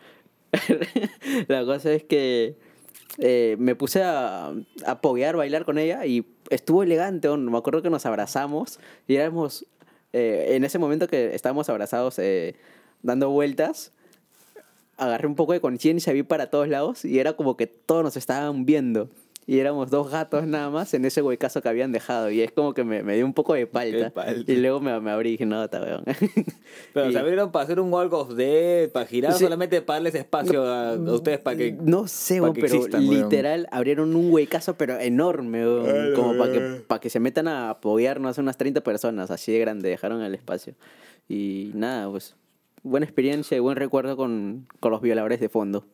[1.48, 2.56] la cosa es que
[3.18, 4.54] eh, me puse a, a
[4.86, 7.28] apoyar, bailar con ella y estuvo elegante.
[7.28, 9.66] Me acuerdo que nos abrazamos y éramos,
[10.12, 12.56] eh, en ese momento que estábamos abrazados eh,
[13.02, 13.92] dando vueltas,
[14.96, 18.16] agarré un poco de conciencia, vi para todos lados y era como que todos nos
[18.16, 19.08] estaban viendo.
[19.44, 22.30] Y éramos dos gatos nada más en ese huecazo que habían dejado.
[22.30, 24.12] Y es como que me, me dio un poco de palta.
[24.46, 26.04] Y luego me, me abrí y dije, no, está weón.
[26.94, 29.42] Pero Y- se abrieron para hacer un walk of death, para girar, Sí.
[29.42, 31.72] solamente para darles espacio a, a ustedes para que.
[31.72, 33.22] No sé, weón, pero existan, weón.
[33.24, 36.84] literal abrieron un huecazo, pero enorme, weón, Ay, como para que, weón.
[36.86, 40.74] pa' que se metan a apoyarnos unas 30 personas, así de grande, dejaron el espacio.
[41.28, 42.36] Y nada, pues,
[42.84, 45.84] buena experiencia y buen recuerdo con, con los violadores de fondo.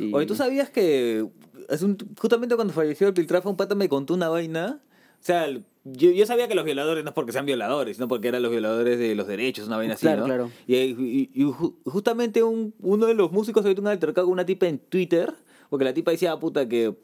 [0.00, 1.26] Y- Oye, ¿tú sabías que
[1.72, 4.80] es un, justamente cuando falleció el Piltrafa, un pata me contó una vaina?
[5.20, 5.48] O sea,
[5.84, 8.50] yo, yo sabía que los violadores no es porque sean violadores, sino porque eran los
[8.50, 10.26] violadores de los derechos, una vaina así, Claro, ¿no?
[10.26, 10.50] claro.
[10.66, 14.44] Y, y- y ju- justamente un, uno de los músicos había un altercado con una
[14.46, 15.32] tipa en Twitter,
[15.70, 16.94] porque la tipa decía, "Ah, puta, que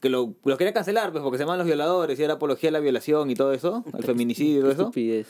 [0.00, 2.72] que lo, los quería cancelar, pues, porque se llaman los violadores y era apología a
[2.72, 4.82] la violación y todo eso, al feminicidio y todo eso.
[4.82, 5.26] estupidez.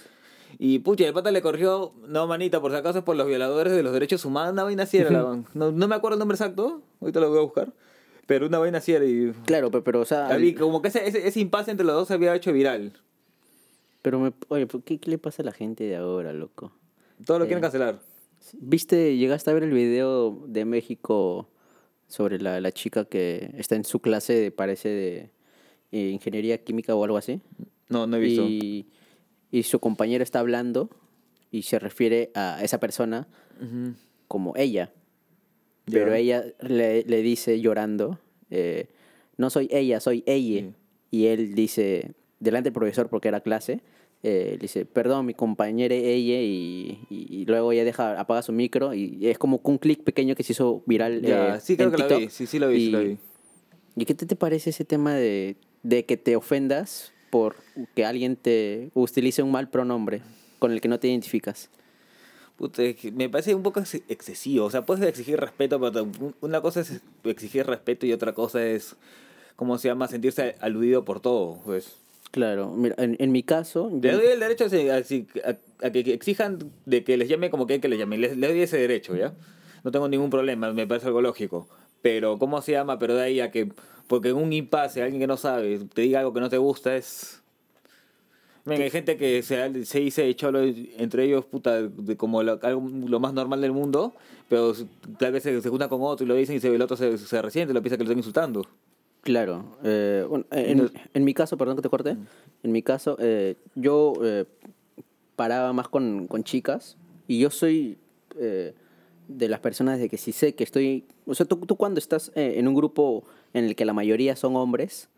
[0.59, 3.73] Y pucha, el pata le corrió, no manita, por si acaso es por los violadores
[3.73, 5.47] de los derechos humanos, una vaina así era la van.
[5.55, 7.73] No, no me acuerdo el nombre exacto, ahorita lo voy a buscar.
[8.27, 9.33] Pero una vaina así era y.
[9.47, 12.09] Claro, pe- pero, o sea, había- como que ese, ese, ese impasse entre los dos
[12.09, 12.93] se había hecho viral.
[14.03, 16.73] pero me, oye, ¿por ¿qué, ¿qué le pasa a la gente de ahora, loco?
[17.25, 17.49] Todo lo Eh.
[17.49, 18.01] quieren cancelar.
[18.55, 21.49] ¿Viste, llegaste a ver el video de México
[22.09, 25.31] sobre la, la chica que está en su clase, de, parece, de
[25.93, 27.41] eh, ingeniería química o algo así?
[27.89, 28.43] No, no he visto.
[28.49, 28.89] Y,
[29.53, 30.91] y su compañero está hablando
[31.53, 33.29] y se refiere a esa persona
[33.61, 33.95] Ujú.
[34.27, 34.93] como ella.
[35.91, 38.19] Pero ella le, le dice llorando,
[38.51, 38.87] eh,
[39.37, 40.61] no soy ella, soy ella.
[40.61, 40.75] Sí.
[41.11, 43.81] Y él dice, delante del profesor, porque era clase,
[44.23, 48.53] eh, le dice, perdón, mi compañera ella, y, y- y luego ella deja, apaga su
[48.53, 51.21] micro, y es como un clic pequeño que se hizo viral.
[51.23, 52.29] Ya, eh, sí, creo en que la vi.
[52.31, 53.19] Sí, sí la vi, sí Y- la vi.
[53.97, 57.57] ¿Y qué te, te parece ese tema de, de que te ofendas por
[57.95, 60.23] que alguien te utilice un mal pronombre
[60.59, 61.69] con el que no te identificas?
[62.57, 62.83] Puta,
[63.15, 64.67] me parece un poco ex- excesivo.
[64.67, 66.07] O sea, puedes exigir respeto, pero
[66.41, 68.95] una cosa es exigir respeto y otra cosa es,
[69.57, 70.07] ¿cómo se llama?
[70.09, 71.59] Sentirse aludido por todo.
[71.65, 71.97] Pues.
[72.31, 76.01] Claro, mira, en, en mi caso, yo- Le doy el derecho a, a- a- que
[76.15, 78.17] exijan de que les llame como que, que les llame.
[78.17, 79.35] Les, les doy ese derecho, ¿ya?
[79.85, 81.69] No tengo ningún problema, me parece algo lógico.
[82.01, 82.99] Pero, ¿cómo se llama?
[82.99, 83.71] Pero de ahí a que,
[84.07, 86.97] porque en un impasse, alguien que no sabe, te diga algo que no te gusta,
[86.97, 87.42] es...
[88.65, 92.89] Venga, hay gente que se, se dice cholo entre ellos, puta, de como lo, algo,
[93.09, 94.15] lo más normal del mundo,
[94.49, 94.73] pero
[95.19, 97.19] tal vez se, se junta con otro y lo dicen y se, el otro se,
[97.19, 98.67] se resiente, lo piensa que lo están insultando.
[99.23, 102.17] Claro, eh, bueno, en, en mi caso, perdón que te corte,
[102.63, 104.45] en mi caso, eh, yo eh,
[105.37, 106.97] paraba más con, con chicas
[107.27, 107.99] y yo soy
[108.39, 108.75] eh,
[109.29, 112.33] de las personas de que si sé que estoy, o sea, tú, tú cuando estás
[112.35, 115.09] eh, en un grupo en el que la mayoría son hombres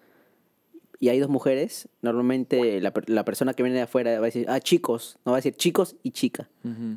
[1.00, 4.46] y hay dos mujeres, normalmente la, la persona que viene de afuera va a decir,
[4.48, 6.48] ah, chicos, no va a decir chicos y chica,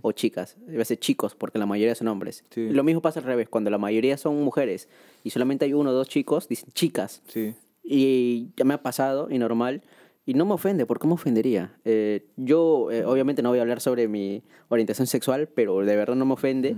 [0.01, 2.43] o chicas, va a decir chicos porque la mayoría son hombres.
[2.49, 2.69] Sí.
[2.69, 4.88] Lo mismo pasa al revés, cuando la mayoría son mujeres
[5.23, 7.21] y solamente hay uno o dos chicos, dicen chicas.
[7.27, 7.55] Sí.
[7.83, 9.81] Y ya me ha pasado, y normal,
[10.25, 11.73] y no me ofende, ¿por qué me ofendería?
[11.86, 16.15] Eh, yo, eh, obviamente, no voy a hablar sobre mi orientación sexual, pero de verdad
[16.15, 16.75] no me ofende.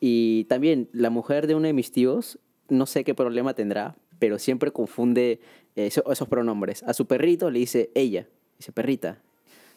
[0.00, 4.40] Y también, la mujer de uno de mis tíos, no sé qué problema tendrá, pero
[4.40, 5.40] siempre confunde
[5.76, 6.82] eso- esos pronombres.
[6.84, 8.26] A su perrito le dice ella,
[8.58, 9.18] dice perrita.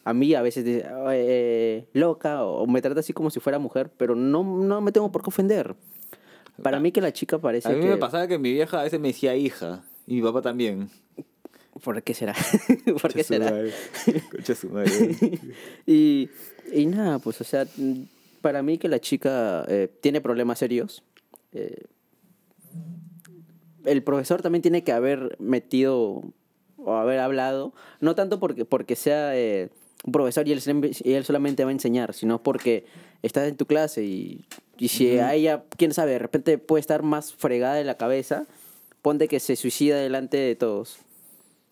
[0.04, 3.90] A mí a veces dice eh, loca o me trata así como si fuera mujer,
[3.96, 5.74] pero no, no me tengo por qué ofender.
[6.62, 7.88] Para mí que la chica parece A mí que...
[7.88, 10.90] me pasaba que mi vieja a veces me decía hija, y mi papá también.
[11.82, 12.34] ¿Por qué será?
[13.02, 13.52] ¿Por qué Concha será?
[14.30, 14.92] Concha su madre.
[15.86, 16.28] y,
[16.72, 17.66] y nada, pues, o sea,
[18.40, 21.02] para mí que la chica eh, tiene problemas serios.
[21.52, 21.82] eh,
[23.84, 26.22] el profesor también tiene que haber metido
[26.78, 29.70] o haber hablado, no tanto porque, porque sea eh,
[30.04, 32.84] un profesor y él, siempre- y él solamente va a enseñar, sino porque
[33.22, 34.44] estás en tu clase y,
[34.78, 38.46] y si a ella, quién sabe, de repente puede estar más fregada de la cabeza,
[39.02, 40.98] ponte que se suicida delante de todos.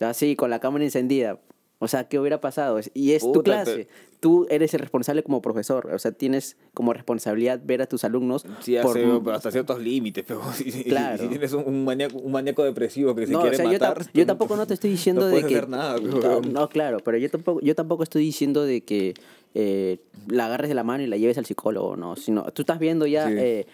[0.00, 1.38] Así, con la cámara encendida.
[1.82, 2.78] O sea, ¿qué hubiera pasado?
[2.94, 3.88] Y es tu clase.
[4.20, 5.90] Tú eres el responsable como profesor.
[5.92, 8.44] O sea, tienes como responsabilidad ver a tus alumnos.
[8.60, 11.20] Sí, por- hace- hasta ciertos límites, pero si, Claro.
[11.24, 14.06] si tienes un, maníaco, un maníaco depresivo que se No, o quiere sea, yo, matar...
[14.14, 15.56] yo tampoco no te estoy diciendo no de que...
[15.56, 19.14] hacer nada, no, no, claro, pero yo tampoco, yo tampoco estoy diciendo de que
[19.54, 22.14] eh, la agarres de la mano y la lleves al psicólogo, no.
[22.14, 23.34] Sino, tú estás viendo ya Sí.
[23.36, 23.66] eh,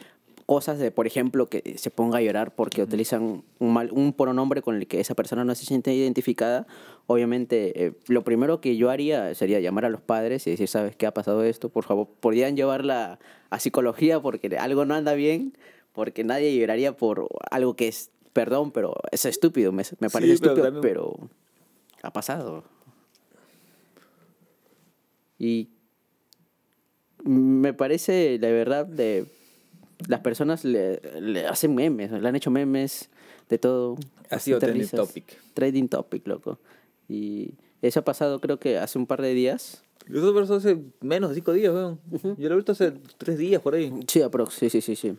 [0.49, 4.63] cosas de, por ejemplo, que se ponga a llorar porque utilizan un, mal, un pronombre
[4.63, 6.67] con el que esa persona no se siente identificada.
[7.07, 10.97] Obviamente, eh, lo primero que yo haría sería llamar a los padres y decir, ¿sabes
[10.97, 11.69] qué ha pasado esto?
[11.69, 13.19] Por favor, podrían llevarla
[13.51, 15.53] a psicología porque algo no anda bien,
[15.93, 20.39] porque nadie lloraría por algo que es, perdón, pero es estúpido, me, me parece Sí,
[20.41, 21.29] pero estúpido, también- pero
[22.03, 22.65] ha pasado.
[25.39, 25.69] Y
[27.23, 29.27] me parece, la verdad, de
[30.07, 33.11] las personas le, le hacen memes, le han hecho memes
[33.49, 33.97] de todo.
[34.31, 35.39] Ha sido trending topic.
[35.55, 36.59] Trending topic, loco.
[37.09, 39.83] Y eso ha pasado creo que hace un par de días.
[40.09, 41.99] Eso pasó hace menos de cinco días, weón.
[42.39, 43.93] Yo lo he visto hace tres días por ahí.
[44.07, 45.17] Sí, aprox, sí, sí, sí, sí.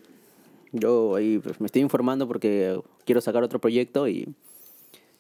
[0.72, 4.34] Yo ahí pues, me estoy informando porque quiero sacar otro proyecto y,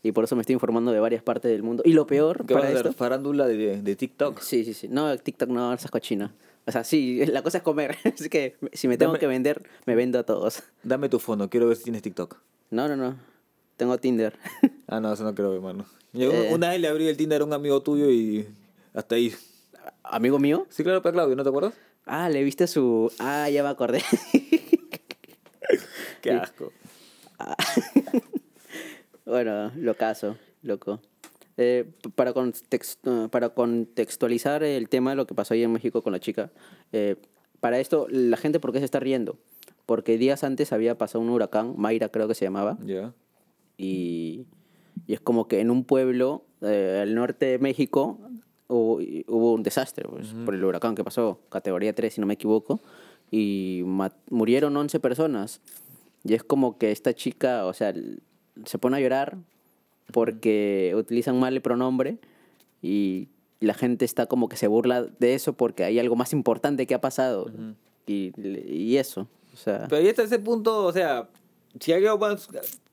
[0.03, 1.83] y por eso me estoy informando de varias partes del mundo.
[1.85, 2.87] Y lo peor ¿Qué vas para a hacer?
[2.87, 2.97] esto...
[2.97, 4.39] Farándula de, de TikTok.
[4.39, 4.87] Sí, sí, sí.
[4.87, 6.31] No, TikTok no, esas cochinas.
[6.69, 7.97] O sea, sí, la cosa es comer.
[8.13, 10.61] Así que si me tengo Dame- que vender, me vendo a todos.
[10.83, 12.37] Dame tu fono, quiero ver si tienes TikTok.
[12.69, 13.17] No, no, no.
[13.75, 14.37] Tengo Tinder.
[14.87, 15.85] Ah, no, eso no creo, hermano.
[16.13, 16.51] Eh.
[16.53, 18.47] Una vez le abrí el Tinder a un amigo tuyo y
[18.93, 19.33] hasta ahí.
[20.03, 20.67] ¿Amigo mío?
[20.69, 21.73] Sí, claro, para Claudio, ¿no te acuerdas?
[22.05, 23.11] Ah, le viste su...
[23.19, 24.03] Ah, ya me acordé.
[26.21, 26.71] Qué asco.
[29.25, 31.01] bueno, lo caso, loco.
[31.61, 36.13] Eh, para, context- para contextualizar el tema de lo que pasó ahí en México con
[36.13, 36.51] la chica,
[36.93, 37.17] eh,
[37.59, 39.37] para esto, la gente, ¿por qué se está riendo?
[39.85, 43.13] Porque días antes había pasado un huracán, Mayra creo que se llamaba, Ya.
[43.77, 44.45] y,
[45.05, 48.17] y es como que en un pueblo eh, al norte de México
[48.69, 52.35] hubo, hubo un desastre pues, por el huracán que pasó, categoría 3 si no me
[52.35, 52.79] equivoco,
[53.31, 53.83] y
[54.29, 55.59] murieron 11 personas.
[56.23, 57.93] Y es como que esta chica, o sea,
[58.65, 59.37] se pone a llorar
[60.11, 62.17] porque utilizan mal el pronombre
[62.81, 63.27] y
[63.59, 66.93] la gente está como que se burla de eso porque hay algo más importante que
[66.95, 67.51] ha pasado.
[68.07, 69.87] y, y eso, o sea...
[69.89, 71.27] Pero ya hasta ese punto, o sea,
[71.79, 72.47] si algo más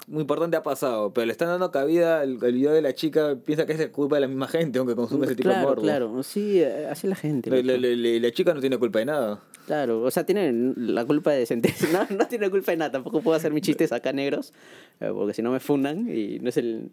[0.08, 3.66] muy importante ha pasado, pero le están dando cabida al video de la chica, piensa
[3.66, 5.82] que es culpa de la misma gente, aunque consume ese tipo de claro, morbo.
[5.82, 7.50] claro, sí, así la gente.
[7.50, 9.40] La, la- la- la- chica no tiene culpa de nada.
[9.66, 11.88] Claro, o sea, tiene la culpa de sentirse.
[11.92, 12.92] No, no tiene culpa de nada.
[12.92, 14.52] Tampoco puedo hacer mis chistes acá negros,
[15.00, 16.90] eh, porque si no me fundan y no es el,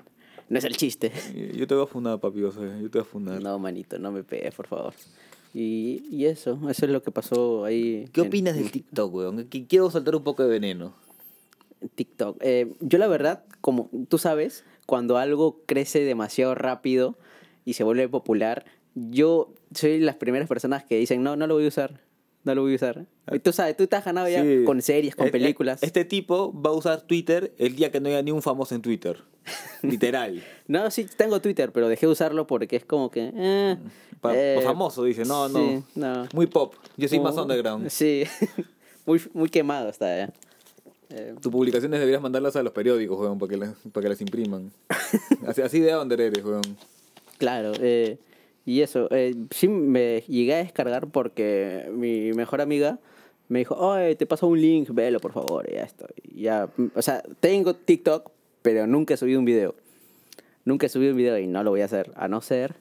[0.49, 1.12] no es el chiste.
[1.56, 3.41] Yo te voy a fundar, papi, o sea, yo te voy a fundar.
[3.41, 4.93] No, manito, no me pegues, por favor.
[5.53, 8.06] Y, y eso, eso es lo que pasó ahí.
[8.12, 9.43] ¿Qué en- opinas del TikTok, weón?
[9.45, 10.95] Quiero soltar un poco de veneno.
[11.95, 12.38] TikTok.
[12.41, 17.17] Eh, yo la verdad, como tú sabes, cuando algo crece demasiado rápido
[17.65, 21.65] y se vuelve popular, yo soy las primeras personas que dicen, no, no lo voy
[21.65, 21.99] a usar.
[22.43, 23.06] No lo voy a usar.
[23.32, 24.63] Y tú sabes, tú has ganado ya Sí.
[24.65, 25.82] con series, con Eh, eh, películas.
[25.82, 28.82] Este tipo va a usar Twitter el día que no haya ni un famoso en
[28.82, 29.23] Twitter.
[29.82, 30.43] Literal.
[30.67, 33.32] No, sí, tengo Twitter, pero dejé de usarlo porque es como que...
[33.36, 33.77] eh,
[34.21, 35.23] Pa- eh, famoso, dice.
[35.25, 35.60] No, no.
[35.60, 36.27] sí, no.
[36.34, 36.75] Muy pop.
[36.97, 37.88] Yo soy más underground.
[37.89, 38.23] Sí,
[39.06, 40.34] muy, muy quemado está ya.
[41.10, 44.21] Eh, Tus publicaciones deberías mandarlas a los periódicos, weón, para que las, para que las
[44.21, 44.71] impriman.
[45.47, 46.63] así, así de under eres, weón.
[47.38, 48.17] claro, eh,
[48.65, 52.99] y eso, eh, sí me llegué a descargar porque mi mejor amiga
[53.49, 56.08] me dijo, oye, te paso un link, velo por favor, y ya estoy.
[56.36, 59.76] Ya, o sea, tengo TikTok, pero nunca he subido un video.
[60.65, 62.76] Nunca he subido un video y no lo voy a hacer, a no ser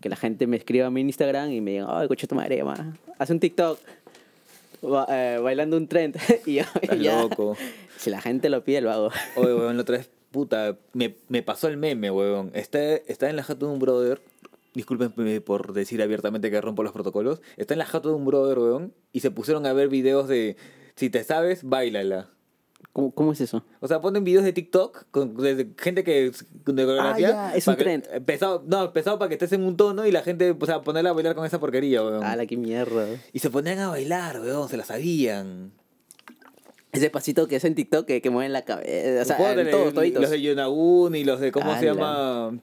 [0.00, 2.62] que la gente me escriba a mi Instagram y me diga, ay, coche tu madre,
[2.62, 3.78] ma, haz un TikTok.
[4.82, 6.16] ba- eh, bailando un trend
[6.46, 7.56] y yo, Estás ya, loco.
[7.96, 11.42] si la gente lo pide lo hago Oye, weón, la otra vez, puta, me, me
[11.42, 12.50] pasó el meme, weón.
[12.54, 14.20] Está, está en la jato de un brother.
[14.74, 17.42] Discúlpenme por decir abiertamente que rompo los protocolos.
[17.56, 18.94] Está en la jato de un brother, weón.
[19.12, 20.56] Y se pusieron a ver videos de.
[20.96, 22.30] Si te sabes, bailala.
[22.92, 23.64] ¿Cómo, cómo es eso?
[23.80, 27.28] O sea, ponen videos de TikTok con de gente que de coreografía.
[27.28, 28.06] Ah, ya, es un que- trend.
[28.12, 31.10] Empezado, no, empezado para que estés en un tono y la gente, o sea, ponerla
[31.10, 32.24] a bailar con esa porquería, weón.
[32.24, 33.06] ¡Hala, qué mierda!
[33.32, 35.72] Y se ponían a bailar, weón, se la sabían.
[36.92, 39.22] Ese pasito que es en TikTok que, que mueven la cabeza.
[39.22, 40.20] O sea, en todos, toditos.
[40.20, 42.58] Los de Yonagun y los de, ¿cómo se llama?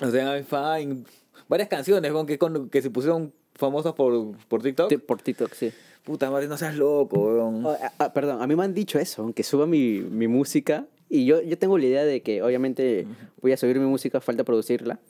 [0.00, 1.04] Los de I'm Fine.
[1.50, 4.88] Varias canciones, weón, que, con- que se pusieron famosas por, por TikTok.
[4.88, 5.72] Ti- Por TikTok, sí.
[6.04, 7.66] Puta madre, no seas loco, weón.
[7.66, 10.86] Oh, ah, ah, perdón, a mí me han dicho eso, que suba mi, mi música.
[11.08, 13.06] Y yo, yo tengo la idea de que, obviamente,
[13.42, 15.00] voy a subir mi música, falta producirla.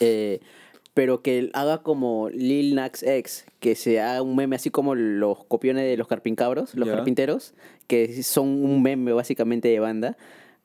[0.00, 0.40] Eh,
[0.94, 5.44] pero que haga como Lil Nas X, que se haga un meme así como los
[5.44, 6.94] copiones de los carpincabros, los Ya.
[6.96, 7.54] carpinteros,
[7.86, 10.16] que son un meme básicamente de banda.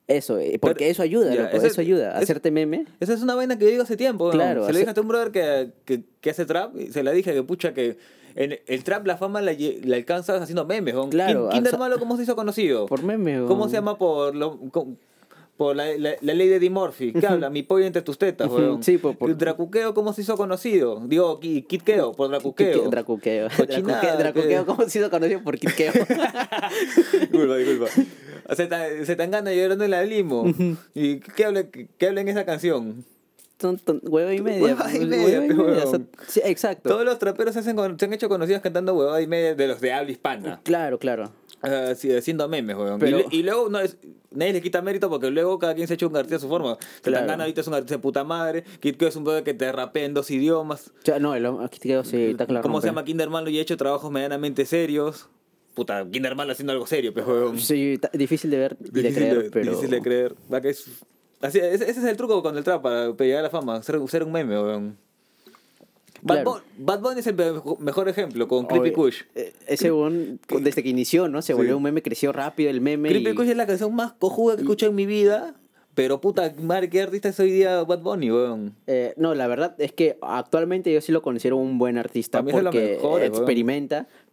[0.08, 2.16] Eso, eh, porque Pero- eso ayuda, ya, loco, ese- eso ayuda.
[2.18, 2.86] es- Hacerte meme.
[3.00, 4.30] Esa es una vaina que yo digo hace tiempo.
[4.30, 7.02] Claro, Se hace- le dije a un brother que, que, que hace trap y se
[7.02, 7.98] la dije que, pucha, que
[8.36, 11.10] en el trap la fama la, la alcanzas haciendo memes, weón.
[11.10, 12.86] Claro, Kin- Kinder Malo, ¿cómo se hizo conocido?
[12.86, 14.90] Por meme, ¿Cómo se llama por lo, co-
[15.58, 17.14] por la, la, la ley de Eddie Murphy?
[17.14, 17.50] ¿Qué habla?
[17.50, 18.84] Mi pollo entre tus tetas, weón.
[18.84, 21.02] sí, por- por- Dracuqueo, ¿cómo se hizo conocido?
[21.06, 22.90] Digo, Ki- Kitkeo, por Dracuqueo.
[22.90, 23.48] Dracuqueo.
[23.50, 25.94] Dracuqueo, Dracuqueo, que- ¿cómo se hizo conocido por Kitkeo?
[27.22, 27.88] disculpa, disculpa.
[28.56, 30.46] Se te, se te engana llorando en la limo.
[30.94, 33.06] ¿Y qué habla, qué habla en esa canción?
[34.04, 34.62] Hueva y media.
[34.62, 35.84] Hueva y media, hueva y media, huevón.
[35.88, 36.90] o sea, sí, exacto.
[36.90, 39.80] Todos los traperos se, hacen se han hecho conocidos cantando huevada y media de los
[39.80, 40.60] de habla hispana.
[40.64, 41.32] Claro, claro.
[41.66, 43.00] Ah, sí, haciendo memes, weón.
[43.00, 43.98] Pero- Y, y luego no es,
[44.32, 46.48] nadie le quita mérito porque luego cada quien se ha hecho un artista a su
[46.48, 46.78] forma.
[46.98, 47.28] Se Claro.
[47.28, 48.64] gana ahorita es un artista de puta madre.
[48.80, 50.92] Kid es un brother que te rapea en dos idiomas.
[51.04, 52.64] Ya, no, el, Kitkeo sí, está claro.
[52.64, 53.44] ¿Cómo se llama Kinderman?
[53.44, 55.30] Lo he hecho trabajos medianamente serios.
[55.74, 57.60] puta, Kinder Malo haciendo algo serio, pero weón.
[57.60, 59.72] Sí, difícil de ver y de Difícil creer, de- pero...
[59.72, 60.36] Difícil de creer.
[60.54, 60.90] Va que es-
[61.42, 64.00] así, ese, ese es el truco con el trap para llegar a la fama, ser,
[64.08, 64.98] ser un meme, weón.
[66.26, 66.52] Bad, Claro.
[66.52, 68.92] Bunny, Bad Bunny es el me- mejor ejemplo con Creepy.
[68.92, 69.22] Kush.
[69.36, 71.42] Eh, Ese weón, desde que inició, ¿no?
[71.42, 71.78] Se volvió Sí.
[71.78, 73.10] un meme, creció rápido el meme.
[73.10, 75.54] Creepy y- Kush es la canción más cojuda que he escuchado en mi vida.
[75.94, 78.76] Pero puta madre, ¿qué artista es hoy día Bad Bunny, weón?
[78.86, 82.98] Eh, no, la verdad es que actualmente yo sí lo considero un buen artista porque
[82.98, 83.46] mejores, weón.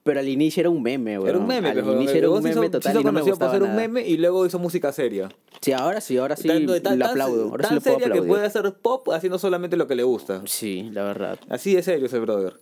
[0.03, 1.29] Pero al inicio era un meme, weón.
[1.29, 3.13] Era un meme, Al pero inicio era un hizo- meme se total hizo y no
[3.13, 3.81] me por ser un nada.
[3.81, 5.29] meme y luego hizo música seria.
[5.61, 7.45] Sí, ahora sí, ahora sí Tanto- tan- lo aplaudo.
[7.51, 8.29] Ahora sí tan lo puedo seria que aplaudir.
[8.29, 10.43] puede hacer pop haciendo solamente lo que le gusta.
[10.47, 11.39] Sí, la verdad.
[11.49, 12.55] Así de serio ese brother.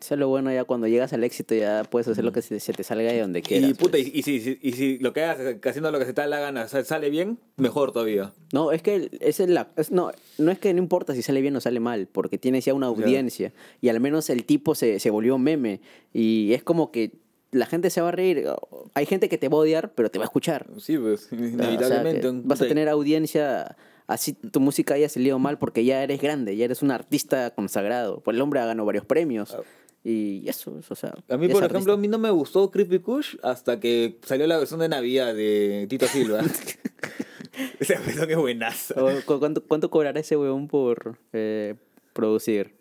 [0.00, 2.58] Eso es lo bueno ya cuando llegas al éxito ya puedes hacer lo que se,
[2.72, 3.70] te salga de donde quieras.
[3.70, 4.06] Y puta, pues.
[4.06, 6.40] y, y si, y si lo que haces haciendo lo que se te da la
[6.40, 8.32] gana sa- sale bien, mejor todavía.
[8.54, 11.54] No, es que es la, es- no, no es que no importa si sale bien
[11.56, 15.10] o sale mal, porque tienes ya una audiencia y al menos el tipo se, se
[15.10, 15.80] volvió meme
[16.14, 17.12] y es como que
[17.52, 18.46] la gente se va a reír.
[18.94, 20.66] Hay gente que te va a odiar, pero te va a escuchar.
[20.78, 22.30] Sí, pues, O sea, inevitablemente.
[22.44, 26.64] vas a tener audiencia así tu música haya salido mal porque ya eres grande, ya
[26.64, 28.20] eres un artista consagrado.
[28.20, 29.56] Pues el hombre ha ganado varios premios.
[30.02, 31.12] Y eso, o sea.
[31.28, 31.96] A mí, por ejemplo, a artista.
[31.98, 36.06] mí no me gustó Creepy Kush hasta que salió la versión de Navidad de Tito
[36.06, 36.40] Silva.
[37.80, 38.94] Esa versión es buenaza.
[39.02, 41.74] O, ¿cu- ¿Cuánto, ¿Cuánto cobrará ese weón por eh,
[42.14, 42.74] producir?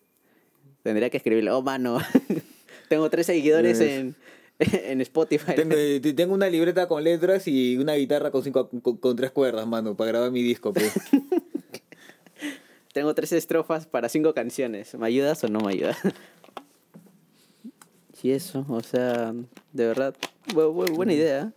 [0.83, 1.99] Tendría que escribirle, oh mano,
[2.89, 3.87] tengo tres seguidores Yes.
[3.89, 4.15] en,
[4.59, 5.55] en Spotify.
[5.55, 9.31] Tengo, eh, tengo una libreta con letras y una guitarra con, cinco, con, con tres
[9.31, 10.71] cuerdas, mano, para grabar mi disco.
[10.73, 10.93] Pues.
[12.93, 14.95] Tengo tres estrofas para cinco canciones.
[14.95, 15.97] ¿Me ayudas o no me ayudas?
[18.19, 19.33] Sí, eso, o sea,
[19.73, 20.13] de verdad,
[20.47, 21.53] bu- bu- buena idea.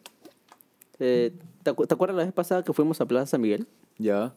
[1.00, 1.32] Eh,
[1.64, 3.66] ¿te, acu- te acuerdas la vez pasada que fuimos a Plaza San Miguel?
[3.98, 4.34] ya.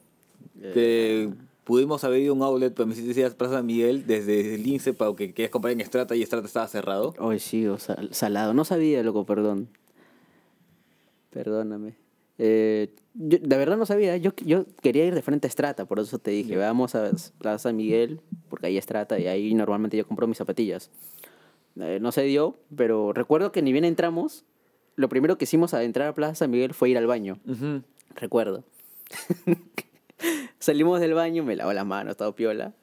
[0.73, 1.29] Que
[1.63, 4.93] pudimos haber ido a un outlet, pero me hiciste Plaza San Miguel desde el INSE
[4.93, 7.13] para que querías comprar en Estrata y Estrata estaba cerrado.
[7.19, 8.53] Ay, sí, o sea, salado.
[8.53, 9.67] No sabía, loco, perdón.
[11.31, 11.95] Perdóname.
[12.37, 14.17] Eh, yo, de verdad no sabía.
[14.17, 17.59] Yo, yo quería ir de frente a Estrata, por eso te dije, vamos a Plaza
[17.59, 20.89] San Miguel, porque ahí Estrata y ahí normalmente yo compro mis zapatillas.
[21.79, 24.45] Eh, no se dio, pero recuerdo que ni bien entramos,
[24.95, 27.37] lo primero que hicimos al entrar a Plaza San Miguel fue ir al baño.
[28.15, 28.63] Recuerdo.
[30.59, 32.73] Salimos del baño, me lavo las manos, todo piola.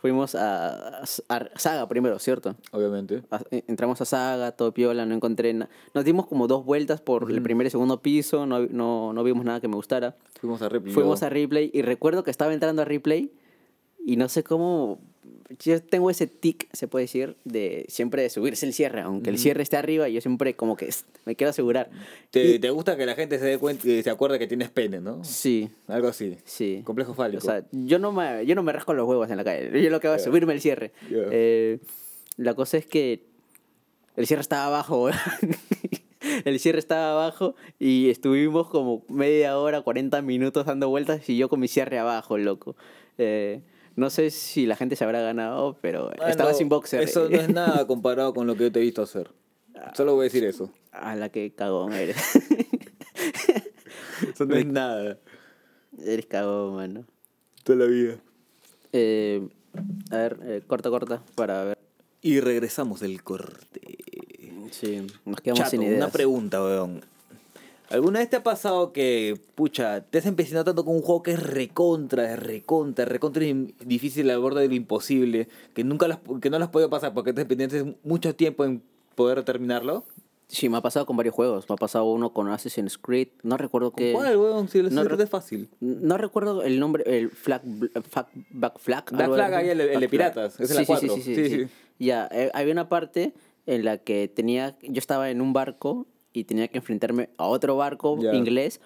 [0.00, 2.54] Fuimos a, a Saga primero, ¿cierto?
[2.70, 3.22] Obviamente.
[3.32, 5.68] A- entramos a Saga, todo piola, no encontré nada.
[5.92, 9.44] Nos dimos como dos vueltas por el primer y segundo piso, no, no, no vimos
[9.44, 10.16] nada que me gustara.
[10.40, 10.94] Fuimos a Ripley.
[10.94, 13.32] Fuimos a Replay y recuerdo que estaba entrando a Replay
[14.06, 15.00] y no sé cómo...
[15.60, 19.00] Yo tengo ese tic, se puede decir, de siempre de subirse el cierre.
[19.00, 21.90] Aunque el cierre esté arriba, yo siempre como que es- me quiero asegurar.
[22.30, 24.70] ¿Te, Y- te gusta que la gente se dé cuenta y se acuerde que tienes
[24.70, 25.24] pene, ¿no?
[25.24, 26.36] Sí, Algo así.
[26.44, 26.82] sí.
[26.84, 27.38] Complejo fálico.
[27.38, 29.82] O sea, yo no me, yo no me rasco los huevos en la calle.
[29.82, 30.30] Yo lo que hago es Ya.
[30.30, 30.92] subirme el cierre.
[31.10, 31.18] Ya.
[31.30, 31.78] Eh,
[32.36, 33.22] la cosa es que
[34.16, 35.08] el cierre estaba abajo.
[36.44, 41.48] el cierre estaba abajo y estuvimos como media hora, 40 minutos dando vueltas y yo
[41.48, 42.76] con mi cierre abajo, loco.
[43.18, 43.60] Eh,
[43.98, 47.02] no sé si la gente se habrá ganado, pero Ah, estaba sin boxer.
[47.02, 49.30] Eso no es nada comparado con lo que yo te he visto hacer.
[49.94, 50.70] Solo voy a decir eso.
[50.92, 52.16] A la que cagón eres.
[54.34, 55.18] Eso no es nada.
[56.04, 57.04] eres cagón, mano.
[57.64, 58.16] Toda la vida.
[58.92, 59.48] Eh,
[60.10, 61.78] a ver, eh, corta, corta, para ver.
[62.22, 63.98] Y regresamos del corte.
[64.70, 65.96] Sí, nos quedamos Chato, sin ideas.
[65.98, 67.00] una pregunta, weón.
[67.90, 71.32] ¿Alguna vez te ha pasado que, pucha, te has empecinado tanto con un juego que
[71.32, 73.42] es recontra, es recontra, es recontra
[73.84, 77.14] difícil al borde de lo imposible, que nunca las, que no las has podido pasar
[77.14, 78.82] porque te pendientes mucho tiempo en
[79.14, 80.04] poder terminarlo?
[80.48, 81.68] Sí, me ha pasado con varios juegos.
[81.68, 83.28] Me ha pasado uno con Assassin's Creed.
[83.42, 84.12] No recuerdo qué.
[84.12, 84.68] ¿Cuál, weón?
[84.68, 85.68] Si lo no es fácil.
[85.80, 89.04] No recuerdo el nombre, el Flag, Flag- Back Flag.
[89.10, 90.84] Black algo Flag, ahí el- el de Back piratas, es Sí.
[90.84, 91.68] Sí, sí, Sí, sí, sí.
[91.98, 93.34] Ya, eh, había una parte
[93.66, 97.76] en la que tenía, yo estaba en un barco y tenía que enfrentarme a otro
[97.76, 98.34] barco Ya.
[98.34, 98.80] inglés,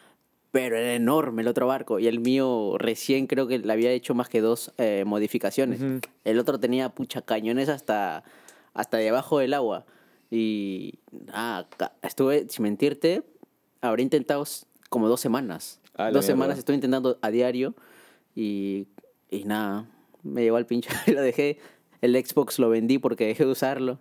[0.51, 4.15] pero era enorme el otro barco y el mío recién creo que le había hecho
[4.15, 5.81] más que dos eh, modificaciones.
[6.25, 8.23] El otro tenía pucha cañones hasta,
[8.75, 9.87] hasta debajo del agua.
[10.31, 10.99] Y
[11.33, 11.67] ah,
[12.03, 13.23] estuve, sin mentirte,
[13.81, 14.45] habré intentado
[14.91, 15.81] como dos semanas.
[15.97, 17.75] Ah, dos semanas estuve intentando a diario
[18.35, 18.87] y,
[19.31, 19.87] y nada,
[20.23, 21.59] me llevó al pincho y lo dejé.
[22.01, 23.99] El Xbox lo vendí porque dejé de usarlo.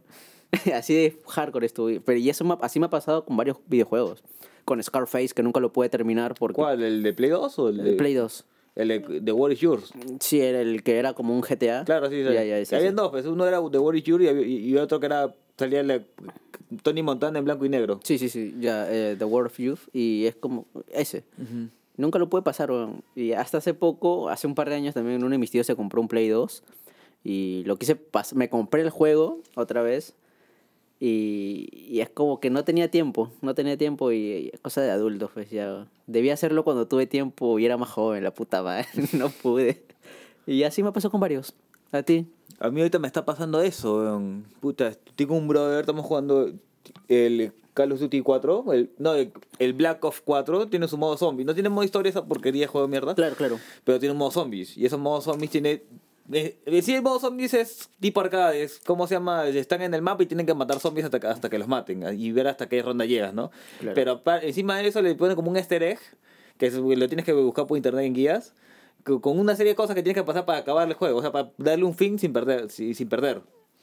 [0.74, 1.99] así de hardcore estuve.
[2.02, 4.24] Pero y eso me así me ha pasado con varios videojuegos.
[4.66, 6.56] Con Scarface, que nunca lo pude terminar porque...
[6.56, 6.84] ¿Cuál?
[6.84, 8.45] ¿El de Play 2 o el de El Play 2.
[8.76, 9.91] El de The War is Yours.
[10.20, 11.84] Sí, era el que era como un GTA.
[11.84, 12.24] Claro, sí, sí.
[12.24, 12.95] Ya, ya, ese, Habían sí.
[12.97, 14.28] dos, pues uno era The War is Yours y,
[14.70, 16.02] y, otro que era salía la-
[16.84, 17.99] Tony Montana en blanco y negro.
[18.04, 21.26] Sí, sí, sí, ya, eh, The World of Youth, y es como ese.
[21.97, 23.04] Nunca lo pude pasar, weón.
[23.16, 25.76] Y hasta hace poco, hace un par de años también, uno de mis tíos se
[25.76, 26.64] compró un Play 2,
[27.26, 30.16] y lo quise pas- me compré el juego otra vez,
[31.04, 34.91] Y, y es como que no tenía tiempo, no tenía tiempo y es cosa de
[34.91, 35.88] adultos, pues ya.
[36.06, 39.84] Debía hacerlo cuando tuve tiempo y era más joven, la puta madre, no pude.
[40.45, 41.56] Y así me pasó con varios.
[41.91, 42.28] ¿A ti?
[42.60, 44.45] A mí ahorita me está pasando eso, weón.
[44.60, 46.52] Puta, tengo un brother, estamos jugando
[47.08, 51.18] el Call of Duty 4, el, no, el, el Black Ops 4 tiene su modo
[51.18, 51.45] zombie.
[51.45, 53.58] No tiene modo historia esa porquería de juego de mierda, Claro, claro.
[53.84, 54.78] pero tiene un modo zombies.
[54.78, 55.82] Y esos modos zombies tiene...
[56.34, 59.48] Eh, eh, el modo zombies es tipo arcade, es, ¿cómo se llama?
[59.48, 62.04] Están en el mapa y tienen que matar zombies hasta que, hasta que los maten
[62.20, 63.52] y ver hasta qué ronda llegas, ¿no?
[63.80, 63.96] Claro.
[63.96, 66.00] Pero pa- encima de eso le ponen como un easter egg,
[66.58, 68.54] que es- lo tienes que buscar por internet en guías,
[69.04, 71.22] co- con una serie de cosas que tienes que pasar para acabar el juego, o
[71.22, 72.70] sea, para darle un fin sin perder.
[72.70, 73.42] si- sin perder.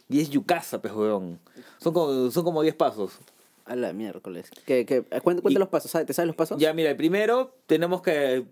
[0.09, 1.39] Y es Yukasa, pues, weón.
[1.79, 3.19] Son como, son como 10 pasos.
[3.67, 4.51] A la miércoles.
[4.65, 5.03] ¿Qué, qué?
[5.23, 6.07] Cuenta Y- los pasos, ¿sabes?
[6.07, 6.59] ¿te sabes los pasos?
[6.59, 8.47] Ya, mira, el primero tenemos que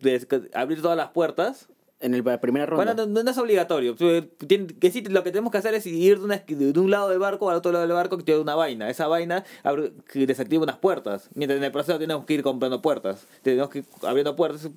[0.52, 1.68] abrir todas las puertas.
[1.98, 2.84] En el- la primera ronda.
[2.94, 3.96] Bueno, no, no es obligatorio.
[3.96, 7.18] Que sí, lo que tenemos que hacer es ir de, una de un lado del
[7.18, 8.90] barco al otro lado del barco que tiene una vaina.
[8.90, 11.30] Esa vaina abre- que desactiva unas puertas.
[11.34, 13.26] Mientras en el proceso tenemos que ir comprando puertas.
[13.42, 14.68] Tenemos que ir abriendo puertas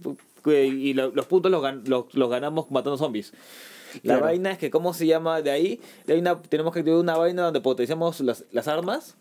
[0.46, 3.34] y lo- los puntos los, gan- los, los ganamos matando zombies.
[4.04, 4.22] La Claro.
[4.26, 5.42] vaina es que, ¿cómo se llama?
[5.42, 9.16] De ahí, de ahí una- tenemos que activar una vaina donde potenciamos las, las armas.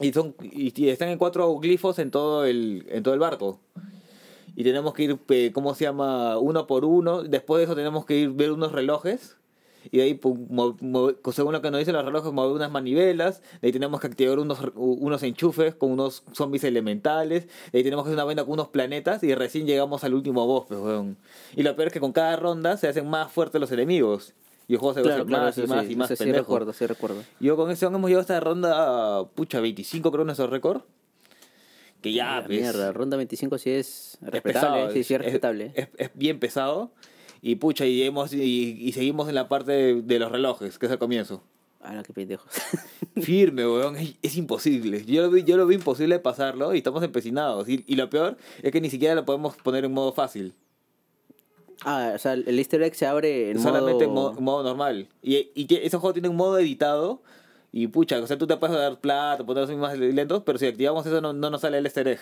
[0.00, 3.58] Y, son, y, y están en cuatro glifos en todo el, en todo el barco.
[4.56, 6.38] Y tenemos que ir, eh, ¿cómo se llama?
[6.38, 7.22] Uno por uno.
[7.22, 9.36] Después de eso tenemos que ir ver unos relojes.
[9.90, 10.20] Y de ahí,
[11.32, 13.42] según lo que nos dicen los relojes, mover unas manivelas.
[13.60, 17.48] De ahí tenemos que activar unos, unos enchufes con unos zombies elementales.
[17.72, 19.22] De ahí tenemos que hacer una vaina con unos planetas.
[19.22, 21.16] Y recién llegamos al último boss, pues, weón.
[21.54, 24.34] Y lo peor es que con cada ronda se hacen más fuertes los enemigos.
[24.66, 26.72] Y el juego se va Claro, claro, más y más y más eso sí recuerdo,
[26.72, 27.22] sí recuerdo.
[27.38, 30.82] Yo con eso hemos llegado a esta ronda, pucha, 25 creo nuestro récord.
[32.04, 34.86] Que ya, La pues, mierda, ronda 25 sí es es respetable, pesado.
[34.92, 35.72] sí, sí es es- respetable.
[35.74, 36.92] Es, es bien pesado.
[37.42, 40.86] Y pucha, y, hemos, y, y seguimos en la parte de, de los relojes, que
[40.86, 41.42] es el comienzo.
[41.82, 42.50] Ah, qué pendejos.
[43.22, 45.04] Firme, weón, es, es imposible.
[45.04, 47.68] Yo lo, vi, yo lo vi imposible pasarlo y estamos empecinados.
[47.68, 50.54] Y, y lo peor es que ni siquiera lo podemos poner en modo fácil.
[51.84, 54.30] ah, o sea, el easter egg se abre en solamente modo...
[54.30, 55.08] en modo, modo normal.
[55.22, 57.22] Y, y que ese juego tiene un modo editado.
[57.76, 60.66] Y pucha, o sea, tú te puedes dar plata, poner los más lentos, pero si
[60.66, 62.20] activamos eso no, no nos sale el easter egg.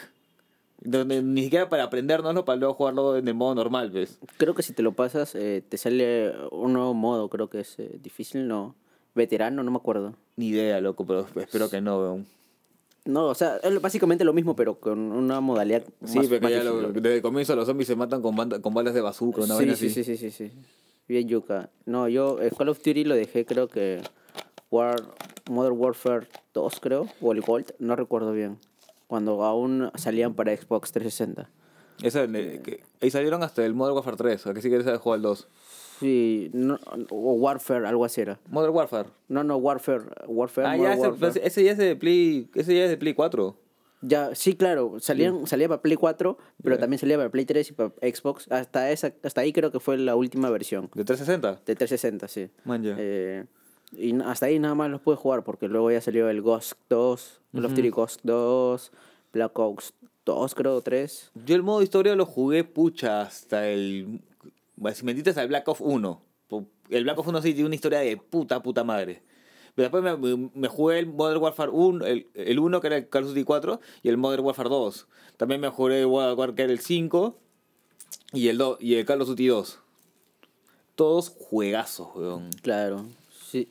[0.81, 4.19] Donde- ni siquiera para aprendérnoslo, para luego jugarlo en el modo normal, ¿ves?
[4.39, 7.79] Creo que si te lo pasas, eh, te sale un nuevo modo, creo que es
[7.79, 8.75] eh, difícil, no.
[9.15, 10.15] Veterano, no me acuerdo.
[10.37, 12.27] Ni idea, loco, pero espero que no, weón.
[13.05, 16.51] No, o sea, es básicamente lo mismo, pero con una modalidad Sí, más, porque más
[16.53, 19.43] ya lo- desde el comienzo los zombies se matan con, banda- con balas de bazooka,
[19.43, 20.03] una sí, vaina sí, así.
[20.03, 20.53] sí, sí, sí, sí.
[21.07, 21.69] Bien yuca.
[21.85, 24.01] No, yo eh, Call of Duty lo dejé creo que
[24.73, 24.97] War,
[25.51, 28.59] Modern Warfare 2 creo, o el Gold, no recuerdo bien.
[29.07, 31.51] Cuando aún salían para Xbox 360.
[32.03, 35.19] Esa, eh, que- ahí salieron hasta el Modern Warfare 3, ¿a que sí quieres jugar
[35.19, 35.47] el 2?
[36.01, 36.79] Sí, no,
[37.11, 38.41] o Warfare, algo así era.
[38.49, 39.11] Modern Warfare.
[39.29, 41.19] No, no, Warfare, Warfare, Ah, ya, ese, Warfare.
[41.33, 43.55] pues, ese ya es de Play, ese ya es de Play 4.
[44.01, 47.73] Ya, sí, claro, salían, salía para Play 4, pero también salía para Play 3 y
[47.73, 48.51] para Xbox.
[48.51, 50.91] Hasta esa, hasta ahí creo que fue la última versión.
[50.95, 51.61] ¿De 360?
[51.67, 52.49] De 360, sí.
[52.65, 52.97] Man, ya.
[52.99, 53.45] Eh,
[53.93, 57.41] y hasta ahí nada más los pude jugar porque luego ya salió el Ghost 2,
[57.53, 58.93] Call of Duty Ghost 2,
[59.33, 61.31] Black Ops 2 creo, 3.
[61.47, 64.21] Yo el modo historia lo jugué, pucha, hasta el...
[64.77, 66.23] bueno, Si me entiendes, al Black Ops 1.
[66.49, 69.23] Po- El Black Ops 1 sí tiene una historia de puta, puta madre.
[69.75, 72.97] Pero después me, me- me jugué el Modern Warfare 1, el, el 1 que era
[72.97, 75.07] el Call of Duty 4 y el Modern Warfare 2.
[75.39, 77.39] También me jugué el World War que era el 5
[78.35, 79.79] y el, 2, y el Call of Duty 2.
[80.95, 82.51] Todos juegazos, weón.
[82.63, 83.07] Claro,
[83.51, 83.67] sí.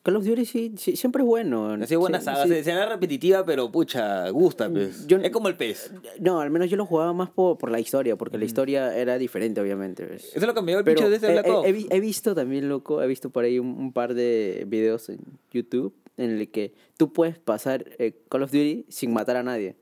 [0.00, 1.72] Call of Duty sí, sí, siempre es bueno.
[1.74, 5.06] Así buena Sí, saga, se, será repetitiva, pero pucha, gusta, pues.
[5.06, 5.92] Yo- es como el pez.
[6.20, 9.18] No, al menos yo lo jugaba más por, por la historia, porque la historia era
[9.18, 10.04] diferente, obviamente.
[10.04, 10.24] ¿ves?
[10.34, 11.26] Eso es lo dio el Pero pinche de este
[11.68, 15.18] he, he- visto también, loco, he visto por ahí un, un par de videos en
[15.50, 19.76] YouTube en el que tú puedes pasar eh, Call of Duty sin matar a nadie.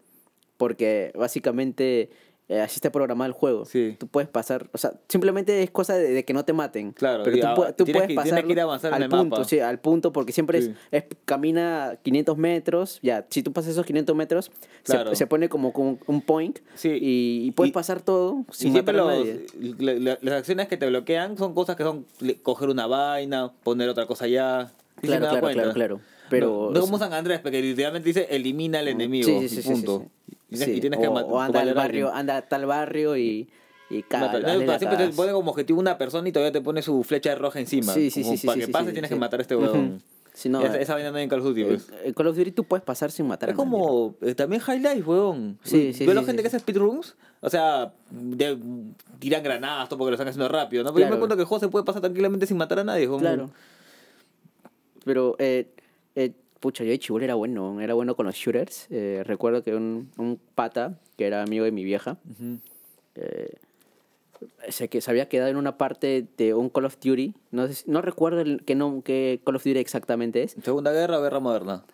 [0.57, 2.11] Porque básicamente
[2.51, 3.65] eh, así está programado el juego.
[3.65, 3.97] Sí.
[3.99, 6.91] Tú puedes pasar, o sea, simplemente es cosa de, de que no te maten.
[6.93, 7.37] Claro, pero
[7.75, 9.49] tú, puedes que- pasar tienes que ir avanzando al en el punto, mapa.
[9.49, 10.75] sí, al punto, porque siempre Sí.
[10.91, 14.51] es, es- camina 500 metros, ya, si tú pasas esos 500 metros,
[14.83, 15.15] se- Claro.
[15.15, 16.89] se, pone como, como un point Sí.
[16.91, 19.47] y, y puedes Y- pasar todo Y siempre a los- nadie.
[19.79, 22.05] la- la- las acciones que te bloquean son cosas que son
[22.43, 24.73] coger una vaina, poner otra cosa allá.
[25.01, 26.01] Claro, claro, claro, claro.
[26.29, 29.27] Pero, no, no como San Andrés, porque literalmente dice elimina al enemigo.
[29.27, 30.07] Sí, sí, sí, y sí, sí, punto.
[30.51, 33.17] Y tienes- Sí, y tienes que o, o anda al barrio, anda a tal barrio
[33.17, 33.49] y,
[33.89, 34.33] y no,
[34.65, 37.61] la siempre te pone como objetivo una persona y todavía te pone su flecha roja
[37.61, 37.93] encima.
[37.95, 40.03] Sí, sí, Como sí, sí, Para que pase tienes que matar a este huevón.
[40.33, 41.89] Sí, no, esa, eh, esa vaina no hay en Call of Duty, En pues.
[42.05, 43.71] en Call of Duty tú puedes pasar sin matar Es a nadie.
[43.71, 45.59] como eh, también High Life, weón.
[45.65, 46.43] Sí, sí, Veo la sí, gente sí.
[46.45, 48.57] que hace speedruns, o sea, de-
[49.19, 50.91] tiran granadas, todo porque lo están haciendo rápido, ¿no?
[50.95, 51.19] Pero yo me Claro.
[51.21, 53.21] cuento que el juego se puede pasar tranquilamente sin matar a nadie, weón.
[53.21, 53.51] Claro.
[55.05, 55.69] Pero, eh,
[56.15, 58.87] eh, pucha, yo de chibolo era bueno, era bueno con los shooters.
[58.91, 62.19] Eh, recuerdo que un, un pata, que era amigo de mi vieja,
[63.15, 63.55] eh,
[64.69, 67.35] se, que se había quedado en una parte de un Call of Duty.
[67.51, 70.57] No, sé no recuerdo el, qué, no, qué Call of Duty exactamente es.
[70.63, 71.85] Segunda guerra o guerra moderna.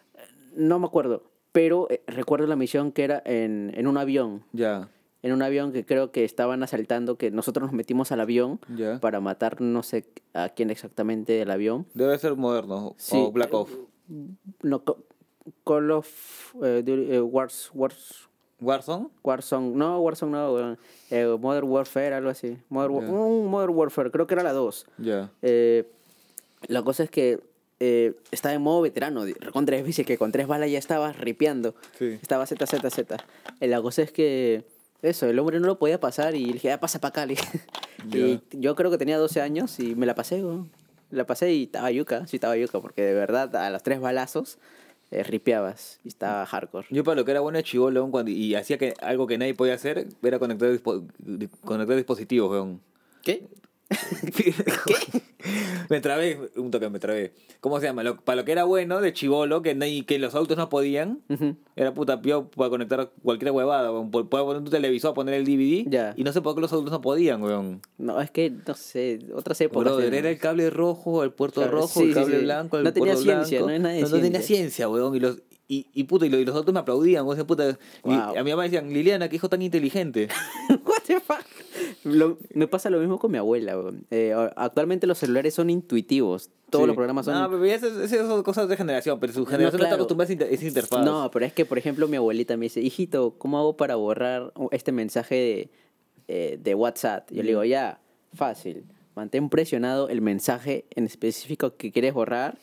[0.54, 1.22] No me acuerdo.
[1.52, 4.42] Pero eh, recuerdo la misión que era en, en un avión.
[4.52, 4.88] Ya.
[5.22, 9.00] En un avión que creo que estaban asaltando, que nosotros nos metimos al avión Ya.
[9.00, 10.04] para matar no sé
[10.34, 11.86] a quién exactamente del avión.
[11.94, 12.94] Debe ser moderno.
[12.98, 13.16] Sí.
[13.16, 13.72] O Black Ops.
[14.62, 14.82] No,
[15.64, 18.28] Call of eh, eh, Wars, Wars,
[18.60, 19.08] Warzone.
[19.22, 20.76] Warzone, no, Warzone no.
[21.10, 22.56] Eh, Modern Warfare, algo así.
[22.68, 23.10] Modern, Wa- Ya.
[23.10, 24.86] un Modern Warfare, creo que era la 2.
[24.98, 25.30] Ya.
[25.42, 25.84] Eh,
[26.68, 27.40] la cosa es que
[27.78, 31.74] eh, estaba en modo veterano, con tres veces que con tres balas ya estaba ripeando.
[31.98, 32.18] Sí.
[32.22, 33.16] Estaba Z, Z, Z.
[33.60, 34.64] Eh, la cosa es que
[35.02, 37.26] eso, el hombre no lo podía pasar y le dije, ya pasa para acá.
[37.26, 37.60] dije.
[38.12, 40.42] Y yo creo que tenía 12 años y me la pasé.
[41.10, 44.58] La pasé y estaba yuca, sí estaba yuca, porque de verdad a los tres balazos
[45.10, 46.86] eh, ripeabas y estaba hardcore.
[46.90, 49.54] Yo para lo que era bueno de chivolo cuando y hacía que algo que nadie
[49.54, 52.80] podía hacer era conectar, dispo- di- conectar dispositivos, weón.
[53.22, 53.46] ¿Qué?
[55.88, 57.32] me trabé, un toque me trabé.
[57.60, 58.02] ¿Cómo se llama?
[58.02, 61.20] Lo- para lo que era bueno de chivolo, que, nadie- que los autos no podían,
[61.28, 61.56] Ujú.
[61.76, 63.90] era puta pío para conectar cualquier huevada.
[64.10, 67.00] Puedes poner tu televisor, poner el DVD, y no sé por qué los autos no
[67.00, 67.80] podían, weón.
[67.98, 69.92] No, es que, no sé, otras épocas.
[69.98, 72.44] Eran- era el cable rojo, el puerto Claro, rojo, sí, el sí, cable sí.
[72.44, 73.72] blanco, el No tenía puerto ciencia, blanco.
[73.72, 74.56] no nada de no, no tenía ciencia.
[74.56, 75.14] ciencia, weón.
[75.16, 77.46] Y los, y, y puta, y los, y los autos me aplaudían, weón.
[77.46, 78.36] Puta, y Wow.
[78.38, 80.28] a mi mamá decían, Liliana, qué hijo tan inteligente.
[80.84, 81.44] What the fuck?
[82.06, 83.76] Lo- me pasa lo mismo con mi abuela.
[84.10, 86.50] Eh, actualmente los celulares son intuitivos.
[86.70, 86.86] Todos Sí.
[86.86, 87.34] los programas son.
[87.34, 89.84] No, pero esas, son cosas de generación, pero su generación no, claro.
[89.86, 91.04] está acostumbrada a esa inter- esa interfaz.
[91.04, 94.52] No, pero es que, por ejemplo, mi abuelita me dice, hijito, ¿cómo hago para borrar
[94.70, 95.70] este mensaje de,
[96.28, 97.30] eh, de WhatsApp?
[97.30, 98.00] Yo le digo, ya,
[98.34, 98.84] fácil.
[99.14, 102.56] Mantén presionado el mensaje en específico que quieres borrar.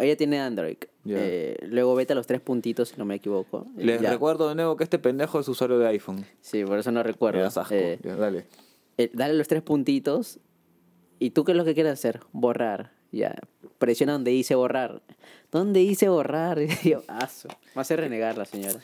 [0.00, 0.76] Ella tiene Android.
[1.06, 3.66] Eh, luego vete a los tres puntitos, si no me equivoco.
[3.76, 4.10] Les ya.
[4.10, 6.24] recuerdo de nuevo que este pendejo es usuario de iPhone.
[6.40, 7.40] Sí, por eso no recuerdo.
[7.70, 7.76] Me.
[7.76, 8.46] Eh, Ya, dale.
[8.98, 10.38] eh, dale los tres puntitos.
[11.18, 12.20] ¿Y tú qué es lo que quieres hacer?
[12.32, 12.92] Borrar.
[13.12, 13.34] Ya.
[13.78, 15.02] Presiona donde dice borrar.
[15.50, 16.60] ¿Dónde dice borrar?
[16.62, 17.48] Y yo, aso.
[17.48, 18.78] Va a hacer renegar la señora.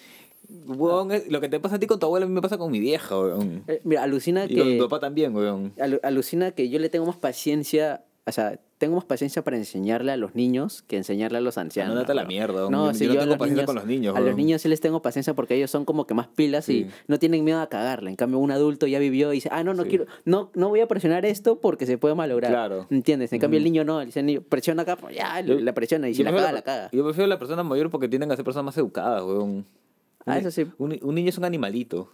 [0.66, 2.70] Weón, lo que te pasa a ti con tu abuela a mí me pasa con
[2.72, 3.64] mi vieja, weón.
[3.68, 4.82] Eh, mira, alucina Y con mi que.
[4.82, 5.74] papá también, weón.
[5.76, 8.04] alu- alucina que yo le tengo más paciencia.
[8.28, 11.92] O sea, tengo más paciencia para enseñarle a los niños que enseñarle a los ancianos.
[11.96, 13.86] Ándate a la mierda, No, yo- sí, yo no a tengo los paciencia con los
[13.86, 16.66] niños, A los niños sí les tengo paciencia porque ellos son como que más pilas
[16.66, 16.86] Sí.
[16.86, 18.10] y no tienen miedo a cagarla.
[18.10, 19.88] En cambio, un adulto ya vivió y dice, ah, no, no Sí.
[19.88, 22.50] quiero, no, no voy a presionar esto porque se puede malograr.
[22.52, 22.86] Claro.
[22.90, 23.32] ¿Entiendes?
[23.32, 26.14] En cambio, el niño no, dice, "Niño, presiona acá, pues ya, Yo- la presiona y
[26.14, 26.90] si la caga, la caga.
[26.92, 29.64] Yo prefiero la persona mayor porque tienden a ser personas más educadas, weón.
[30.26, 30.66] Ah, eso sí.
[30.76, 32.12] Un, un niño es un animalito.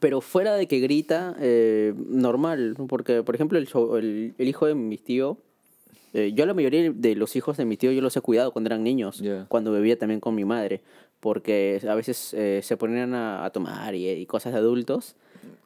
[0.00, 2.86] Pero fuera de que grita, eh, normal, ¿no?
[2.86, 3.66] porque por ejemplo el,
[3.98, 5.38] el, el hijo de mi tío,
[6.12, 8.68] eh, yo la mayoría de los hijos de mi tío yo los he cuidado cuando
[8.68, 9.46] eran niños, Ya.
[9.48, 10.82] cuando vivía también con mi madre,
[11.20, 15.16] porque a veces eh, se ponían a, a tomar y, y cosas de adultos.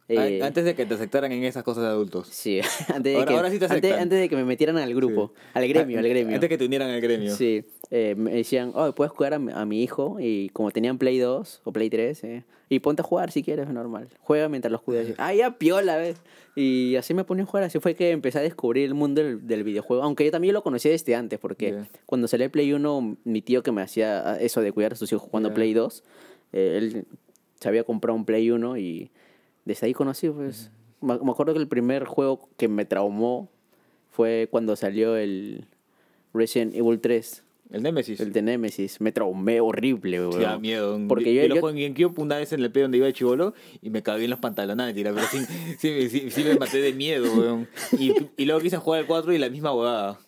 [0.09, 2.29] eh, Antes de que te aceptaran en esas cosas de adultos.
[2.29, 2.61] Sí,
[2.95, 5.33] antes de, Ahora- que, ahora sí te antes, antes de que me metieran al grupo,
[5.35, 5.41] Sí.
[5.55, 6.35] al gremio, al gremio.
[6.37, 7.35] Antes que te unieran al gremio.
[7.35, 11.19] Sí, eh, me decían, oh, puedes cuidar a a mi hijo y como tenían Play
[11.19, 14.09] 2 o Play 3, eh, y ponte a jugar si quieres, es normal.
[14.21, 15.09] Juega mientras los cuidas.
[15.19, 16.17] Ah, ya piola, ¿ves?
[16.57, 19.47] Y así me ponía a jugar, así fue que empecé a descubrir el mundo del,
[19.47, 23.19] del videojuego, aunque yo también lo conocía desde antes, porque cuando salió el Play 1,
[23.25, 25.53] mi tío que me hacía eso de cuidar a sus hijos jugando.
[25.53, 26.03] Play 2,
[26.55, 27.05] eh, él
[27.61, 29.11] se había comprado un Play 1 y
[29.67, 30.71] desde ahí conocí, pues.
[31.03, 33.51] Me me acuerdo que el primer juego que me traumó
[34.11, 35.67] fue cuando salió el
[36.33, 37.43] Resident Evil 3.
[37.73, 38.21] El Nemesis.
[38.21, 39.01] El de Nemesis.
[39.01, 40.41] Me traumé horrible, Sí, weón.
[40.43, 41.01] da miedo.
[41.09, 43.07] Porque yo, yo, lo yo- jugué en GameCube una vez en el play donde iba
[43.07, 45.39] de chivolo y me cagué en los pantalones, mentira, pero sí,
[45.79, 47.69] sí, sí, sí me maté de miedo, weón.
[47.99, 50.19] Y, y luego quise jugar el 4 y la misma huevada.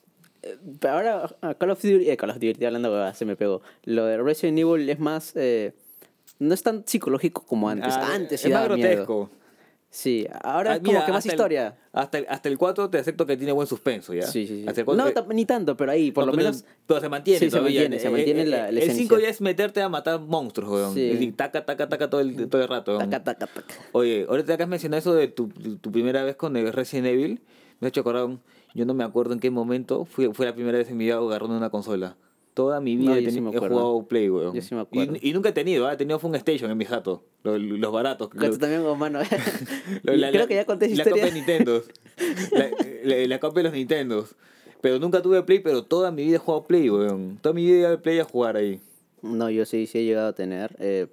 [0.81, 3.37] Pero ahora a Call of Duty, eh, Call of Duty, hablando de huevadas, se me
[3.37, 3.63] pegó.
[3.85, 5.33] Lo de Resident Evil es más...
[5.37, 5.73] eh,
[6.39, 7.95] no es tan psicológico como antes.
[7.95, 9.31] Ah, antes sí es más miedo.
[9.97, 11.77] Sí, ahora Ah, es como mira, que más hasta el- historia.
[11.93, 14.27] hasta, el, hasta el 4 te acepto que tiene buen suspenso, ¿ya?
[14.27, 14.65] Sí, sí, sí.
[14.67, 16.65] Hasta el 4 No, ni tanto, pero ahí, por no, lo pero- menos...
[16.85, 17.83] Pero se mantiene Sí, se todavía.
[17.83, 19.19] mantiene, se Eh, mantiene eh, la- la El 5 esencia.
[19.21, 20.95] ya es meterte a matar monstruos, weón.
[20.95, 21.33] Sí.
[21.37, 22.97] Taca, taca, taca todo el, todo el rato.
[22.97, 23.09] weón.
[23.09, 23.75] Taca, taca, taca.
[23.93, 27.07] Oye, ahorita que has mencionado eso de tu, tu, tu primera vez con el Resident
[27.07, 27.41] Evil,
[27.79, 28.29] me ha hecho acordar,
[28.75, 31.19] yo no me acuerdo en qué momento fue, fue la primera vez en mi vida
[31.19, 32.17] agarrando una consola.
[32.55, 34.55] Toda mi vida No, he, sí jugado Play, weón.
[34.55, 35.17] Yo sí me acuerdo.
[35.21, 35.95] Y, y nunca he tenido, ¿ah?
[35.95, 38.31] he tenido Fun Station en mi jato, los, los baratos.
[38.33, 39.19] Los- también, oh, mano.
[40.05, 41.25] Creo la- que ya conté esa La historia.
[41.25, 41.83] copia de Nintendo.
[42.53, 44.37] la, la, la copia de los Nintendos.
[44.81, 47.39] Pero nunca tuve Play, pero toda mi vida he jugado Play, weón.
[47.43, 48.81] Toda mi vida he Play a jugar ahí.
[49.23, 50.77] No, yo sí, sí he llegado a tener.
[50.79, 51.09] eh,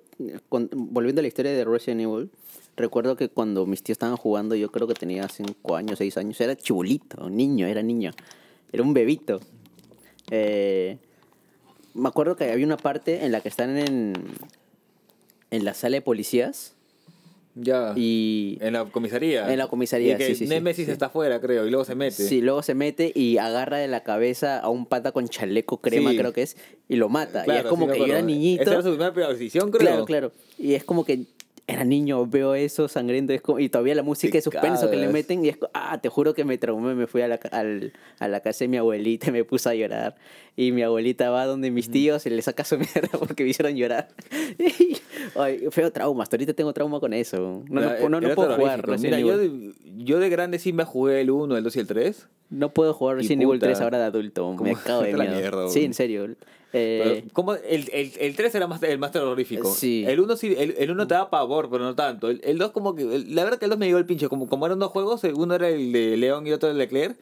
[0.49, 2.29] con- volviendo a la historia de Resident Evil,
[2.77, 6.39] recuerdo que cuando mis tíos estaban jugando, yo creo que tenía 5 años, 6 años,
[6.39, 8.11] era chibulito, niño, era niño.
[8.71, 9.39] Era un bebito.
[10.29, 10.97] Eh,
[11.93, 14.13] me acuerdo que había una parte en la que están en,
[15.51, 16.73] en la sala de policías
[17.55, 17.93] Ya.
[17.97, 19.51] y En la comisaría.
[19.51, 20.91] En la comisaría, Y que sí, sí, Nemesis sí.
[20.91, 22.11] está afuera, creo, y luego se mete.
[22.27, 26.11] sí, luego se mete y agarra de la cabeza a un pata con chaleco crema,
[26.11, 26.55] creo que es,
[26.87, 27.43] y lo mata.
[27.45, 28.63] y es como que yo era niñito.
[28.63, 29.13] Esa era su primera
[29.71, 29.79] creo.
[29.79, 30.31] Claro, claro.
[30.57, 31.25] Y es como que
[31.73, 35.07] era niño, veo eso sangriento, es como, y todavía la música de suspenso que le
[35.13, 37.93] meten, y es como, ah, te juro que me traumé, me fui a la, al-
[38.19, 40.15] a la casa de mi abuelita y me puse a llorar.
[40.55, 43.75] Y mi abuelita va donde mis tíos y le saca su mierda porque me hicieron
[43.75, 44.09] llorar.
[45.35, 47.63] Ay, feo trauma, hasta ahorita tengo trauma con eso.
[47.69, 50.83] No, no, no, no era puedo jugar Mira, yo de, yo de grande sí me
[50.83, 52.27] jugué el 1, el 2 y el 3.
[52.51, 55.35] No puedo jugar Resident Evil puta, 3 ahora de adulto, me ¿cómo cago de miedo.
[55.35, 56.35] mierda, sí, en serio.
[56.73, 57.53] Eh, ¿cómo?
[57.55, 59.69] El, el, el 3 era más, el más terrorífico.
[59.73, 60.05] Sí.
[60.07, 62.29] El 1 sí, el, el 1 te da pavor, pero no tanto.
[62.29, 64.29] El, el 2 como que, la verdad que el 2 me llegó el pinche.
[64.29, 66.83] Como, como eran dos juegos, el uno era el de León y otro el de
[66.85, 67.17] Leclerc.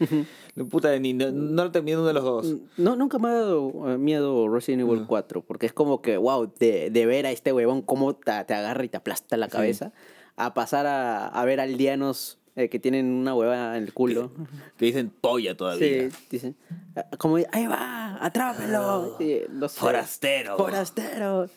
[0.70, 2.56] Puta, ni, no, no lo terminé uno de los dos.
[2.78, 6.52] No, nunca me ha dado eh, miedo Resident Evil 4, porque es como que, wow,
[6.60, 9.94] de, de ver a este huevón cómo te, te agarra y te aplasta la cabeza,
[10.36, 14.32] a pasar a, a ver aldeanos eh, que tienen una hueva en el culo.
[14.78, 16.10] Que dicen polla todavía.
[16.10, 16.56] Sí, dicen,
[16.96, 19.16] ah, como, ahí va, atrápelo.
[19.20, 20.58] Y, no sé, Forastero.
[20.58, 21.48] Forastero.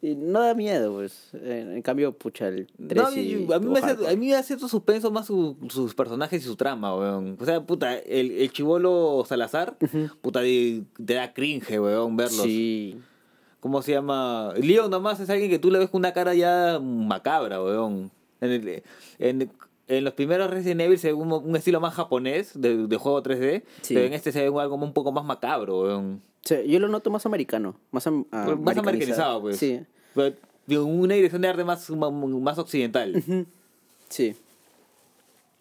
[0.00, 1.30] Y no da miedo, pues.
[1.32, 4.26] En, en cambio, pucha, el 3 No, y yo- a, mí me hace, a mí
[4.26, 7.38] me hace cierto suspenso más su- sus personajes y su trama, weón.
[7.40, 9.76] O sea, puta, el, el chivolo Salazar,
[10.20, 10.84] puta, te
[11.14, 12.42] da cringe, weón, verlos.
[12.42, 13.00] Sí.
[13.60, 14.52] ¿Cómo se llama?
[14.60, 18.10] Leon nomás es alguien que tú le ves con una cara ya macabra, weón.
[18.42, 18.82] En, el-
[19.18, 19.50] en,
[19.88, 23.22] en los primeros Resident Evil se ve un, un estilo más japonés de, de juego
[23.22, 23.94] 3D, Sí.
[23.94, 26.22] pero en este se ve algo un poco más macabro, weón.
[26.42, 29.56] Sí, yo lo noto más americano, más, am- ah, Pues más americanizado, pues.
[29.58, 29.80] Sí.
[30.14, 33.22] Pero, de una dirección de arte más, más occidental.
[34.08, 34.34] Sí.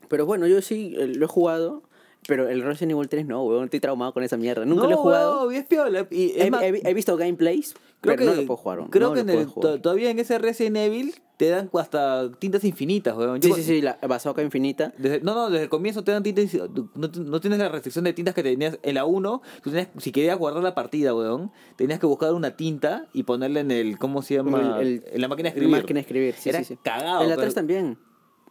[0.10, 1.82] Pero bueno, yo sí eh, lo he jugado,
[2.28, 4.66] pero el Resident Evil 3 no, weón, estoy traumado con esa mierda.
[4.66, 5.52] Nunca No, lo he jugado.
[5.52, 6.08] y es piola.
[6.12, 7.74] Y es He, más, he- he visto gameplays,
[8.04, 8.80] creo pero que, no lo puedo jugar.
[8.92, 9.80] Creo No que en el- jugar.
[9.82, 13.42] todavía en ese Resident Evil te dan hasta tintas infinitas, weón.
[13.42, 14.94] Sí, Yo- sí, sí, la bazooka infinita.
[15.00, 16.54] Desde- no, no, desde el comienzo te dan tintas.
[16.54, 19.42] No, no tienes la restricción de tintas que tenías en la 1.
[19.64, 23.62] Tú tenías, si querías guardar la partida, weón, tenías que buscar una tinta y ponerla
[23.62, 23.98] en el.
[23.98, 24.80] ¿Cómo se llama?
[24.80, 25.72] El- el- en la máquina de La escribir.
[25.82, 26.78] máquina de escribir, sí, Era sí, sí.
[26.84, 27.24] cagado.
[27.24, 27.98] En la pero- 3 también.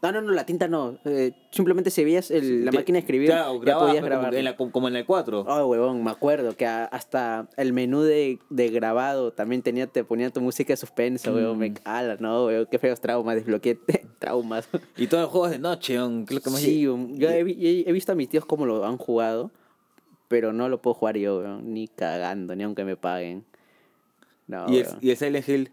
[0.03, 0.99] No, no, no, la tinta no.
[1.05, 4.35] eh, simplemente si veías el- la te- máquina de escribir, Claro, ya podías grabar.
[4.35, 5.45] en la- como en el 4.
[5.47, 10.03] Oh, huevón, me acuerdo que a- hasta el menú de, de grabado también tenía, te
[10.03, 11.57] ponía tu música de suspenso, huevón.
[11.57, 11.61] Mm.
[11.61, 13.79] Me cala, no, huevón, qué feos traumas, desbloqueé
[14.19, 14.69] traumas.
[14.97, 17.45] Y todos los juegos de noche, que es lo que más Sí, huevón, yo he,
[17.45, 19.53] vi- he- he visto a mis tíos cómo lo han jugado,
[20.27, 23.45] pero no lo puedo jugar yo, huevón, ni cagando, ni aunque me paguen.
[24.49, 24.99] No, y, el, huevón.
[25.01, 25.71] y el Silent Hill.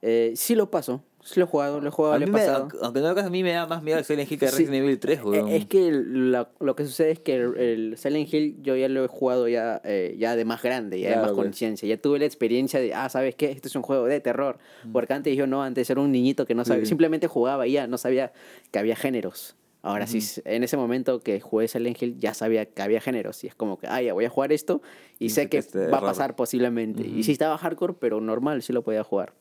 [0.00, 2.60] Eh, sí lo paso, sí lo he jugado, lo he jugado, lo he pasado.
[2.62, 4.56] aunque aunque no lo a mí me da más miedo el Silent Hill que Sí.
[4.64, 5.48] Resident Evil 3, Eh, weón.
[5.48, 9.04] Es que la- lo que sucede es que el, el Silent Hill yo ya lo
[9.04, 11.44] he jugado ya, eh, ya de más grande, ya de Claro, más pues.
[11.46, 11.88] conciencia.
[11.88, 13.50] Ya tuve la experiencia de, ah, ¿sabes qué?
[13.50, 14.58] Este es un juego de terror.
[14.92, 16.86] Porque antes yo no, antes era un niñito que no sabía, Mm.
[16.86, 18.32] Simplemente jugaba y ya, no sabía
[18.70, 19.56] que había géneros.
[19.82, 23.46] Ahora sí, en ese momento que jugué Silent Hill ya sabía que había géneros y
[23.46, 24.82] es como que, ah, ya voy a jugar esto
[25.18, 27.02] y, Y sé que que es de va a pasar posiblemente.
[27.06, 29.32] Y sí estaba hardcore, pero normal, sí lo podía jugar.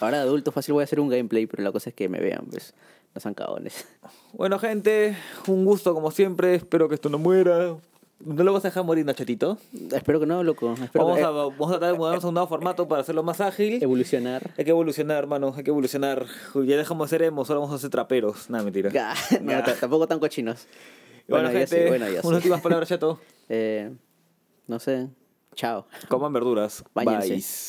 [0.00, 2.20] Ahora de adulto fácil voy a hacer un gameplay, pero la cosa es que me
[2.20, 2.74] vean, pues,
[3.14, 3.86] no sean cagones.
[4.32, 5.16] Bueno, gente,
[5.46, 6.54] un gusto como siempre.
[6.56, 7.74] Espero que esto no muera.
[8.24, 9.56] ¿No lo vas a dejar morir, Nachetito?
[9.92, 10.72] Espero que no, loco.
[10.74, 13.22] Espero Vamos que- a, vamos a tratar de mudarnos a un nuevo formato para hacerlo
[13.22, 13.82] más ágil.
[13.82, 14.50] evolucionar.
[14.58, 15.54] Hay que evolucionar, hermano.
[15.56, 16.26] Hay que evolucionar.
[16.54, 18.50] Ya dejamos de ser emos, ahora vamos a ser traperos.
[18.50, 18.90] Nada, mentira.
[19.42, 20.66] No, tampoco tan cochinos.
[21.28, 22.12] Bueno, ya gente, sí, bueno, sí.
[22.22, 23.18] unas últimas palabras, chato.
[23.48, 23.90] Eh,
[24.66, 25.08] no sé.
[25.54, 25.86] Chao.
[26.08, 26.84] Coman verduras.
[26.94, 27.28] Báñense.
[27.28, 27.36] Bye.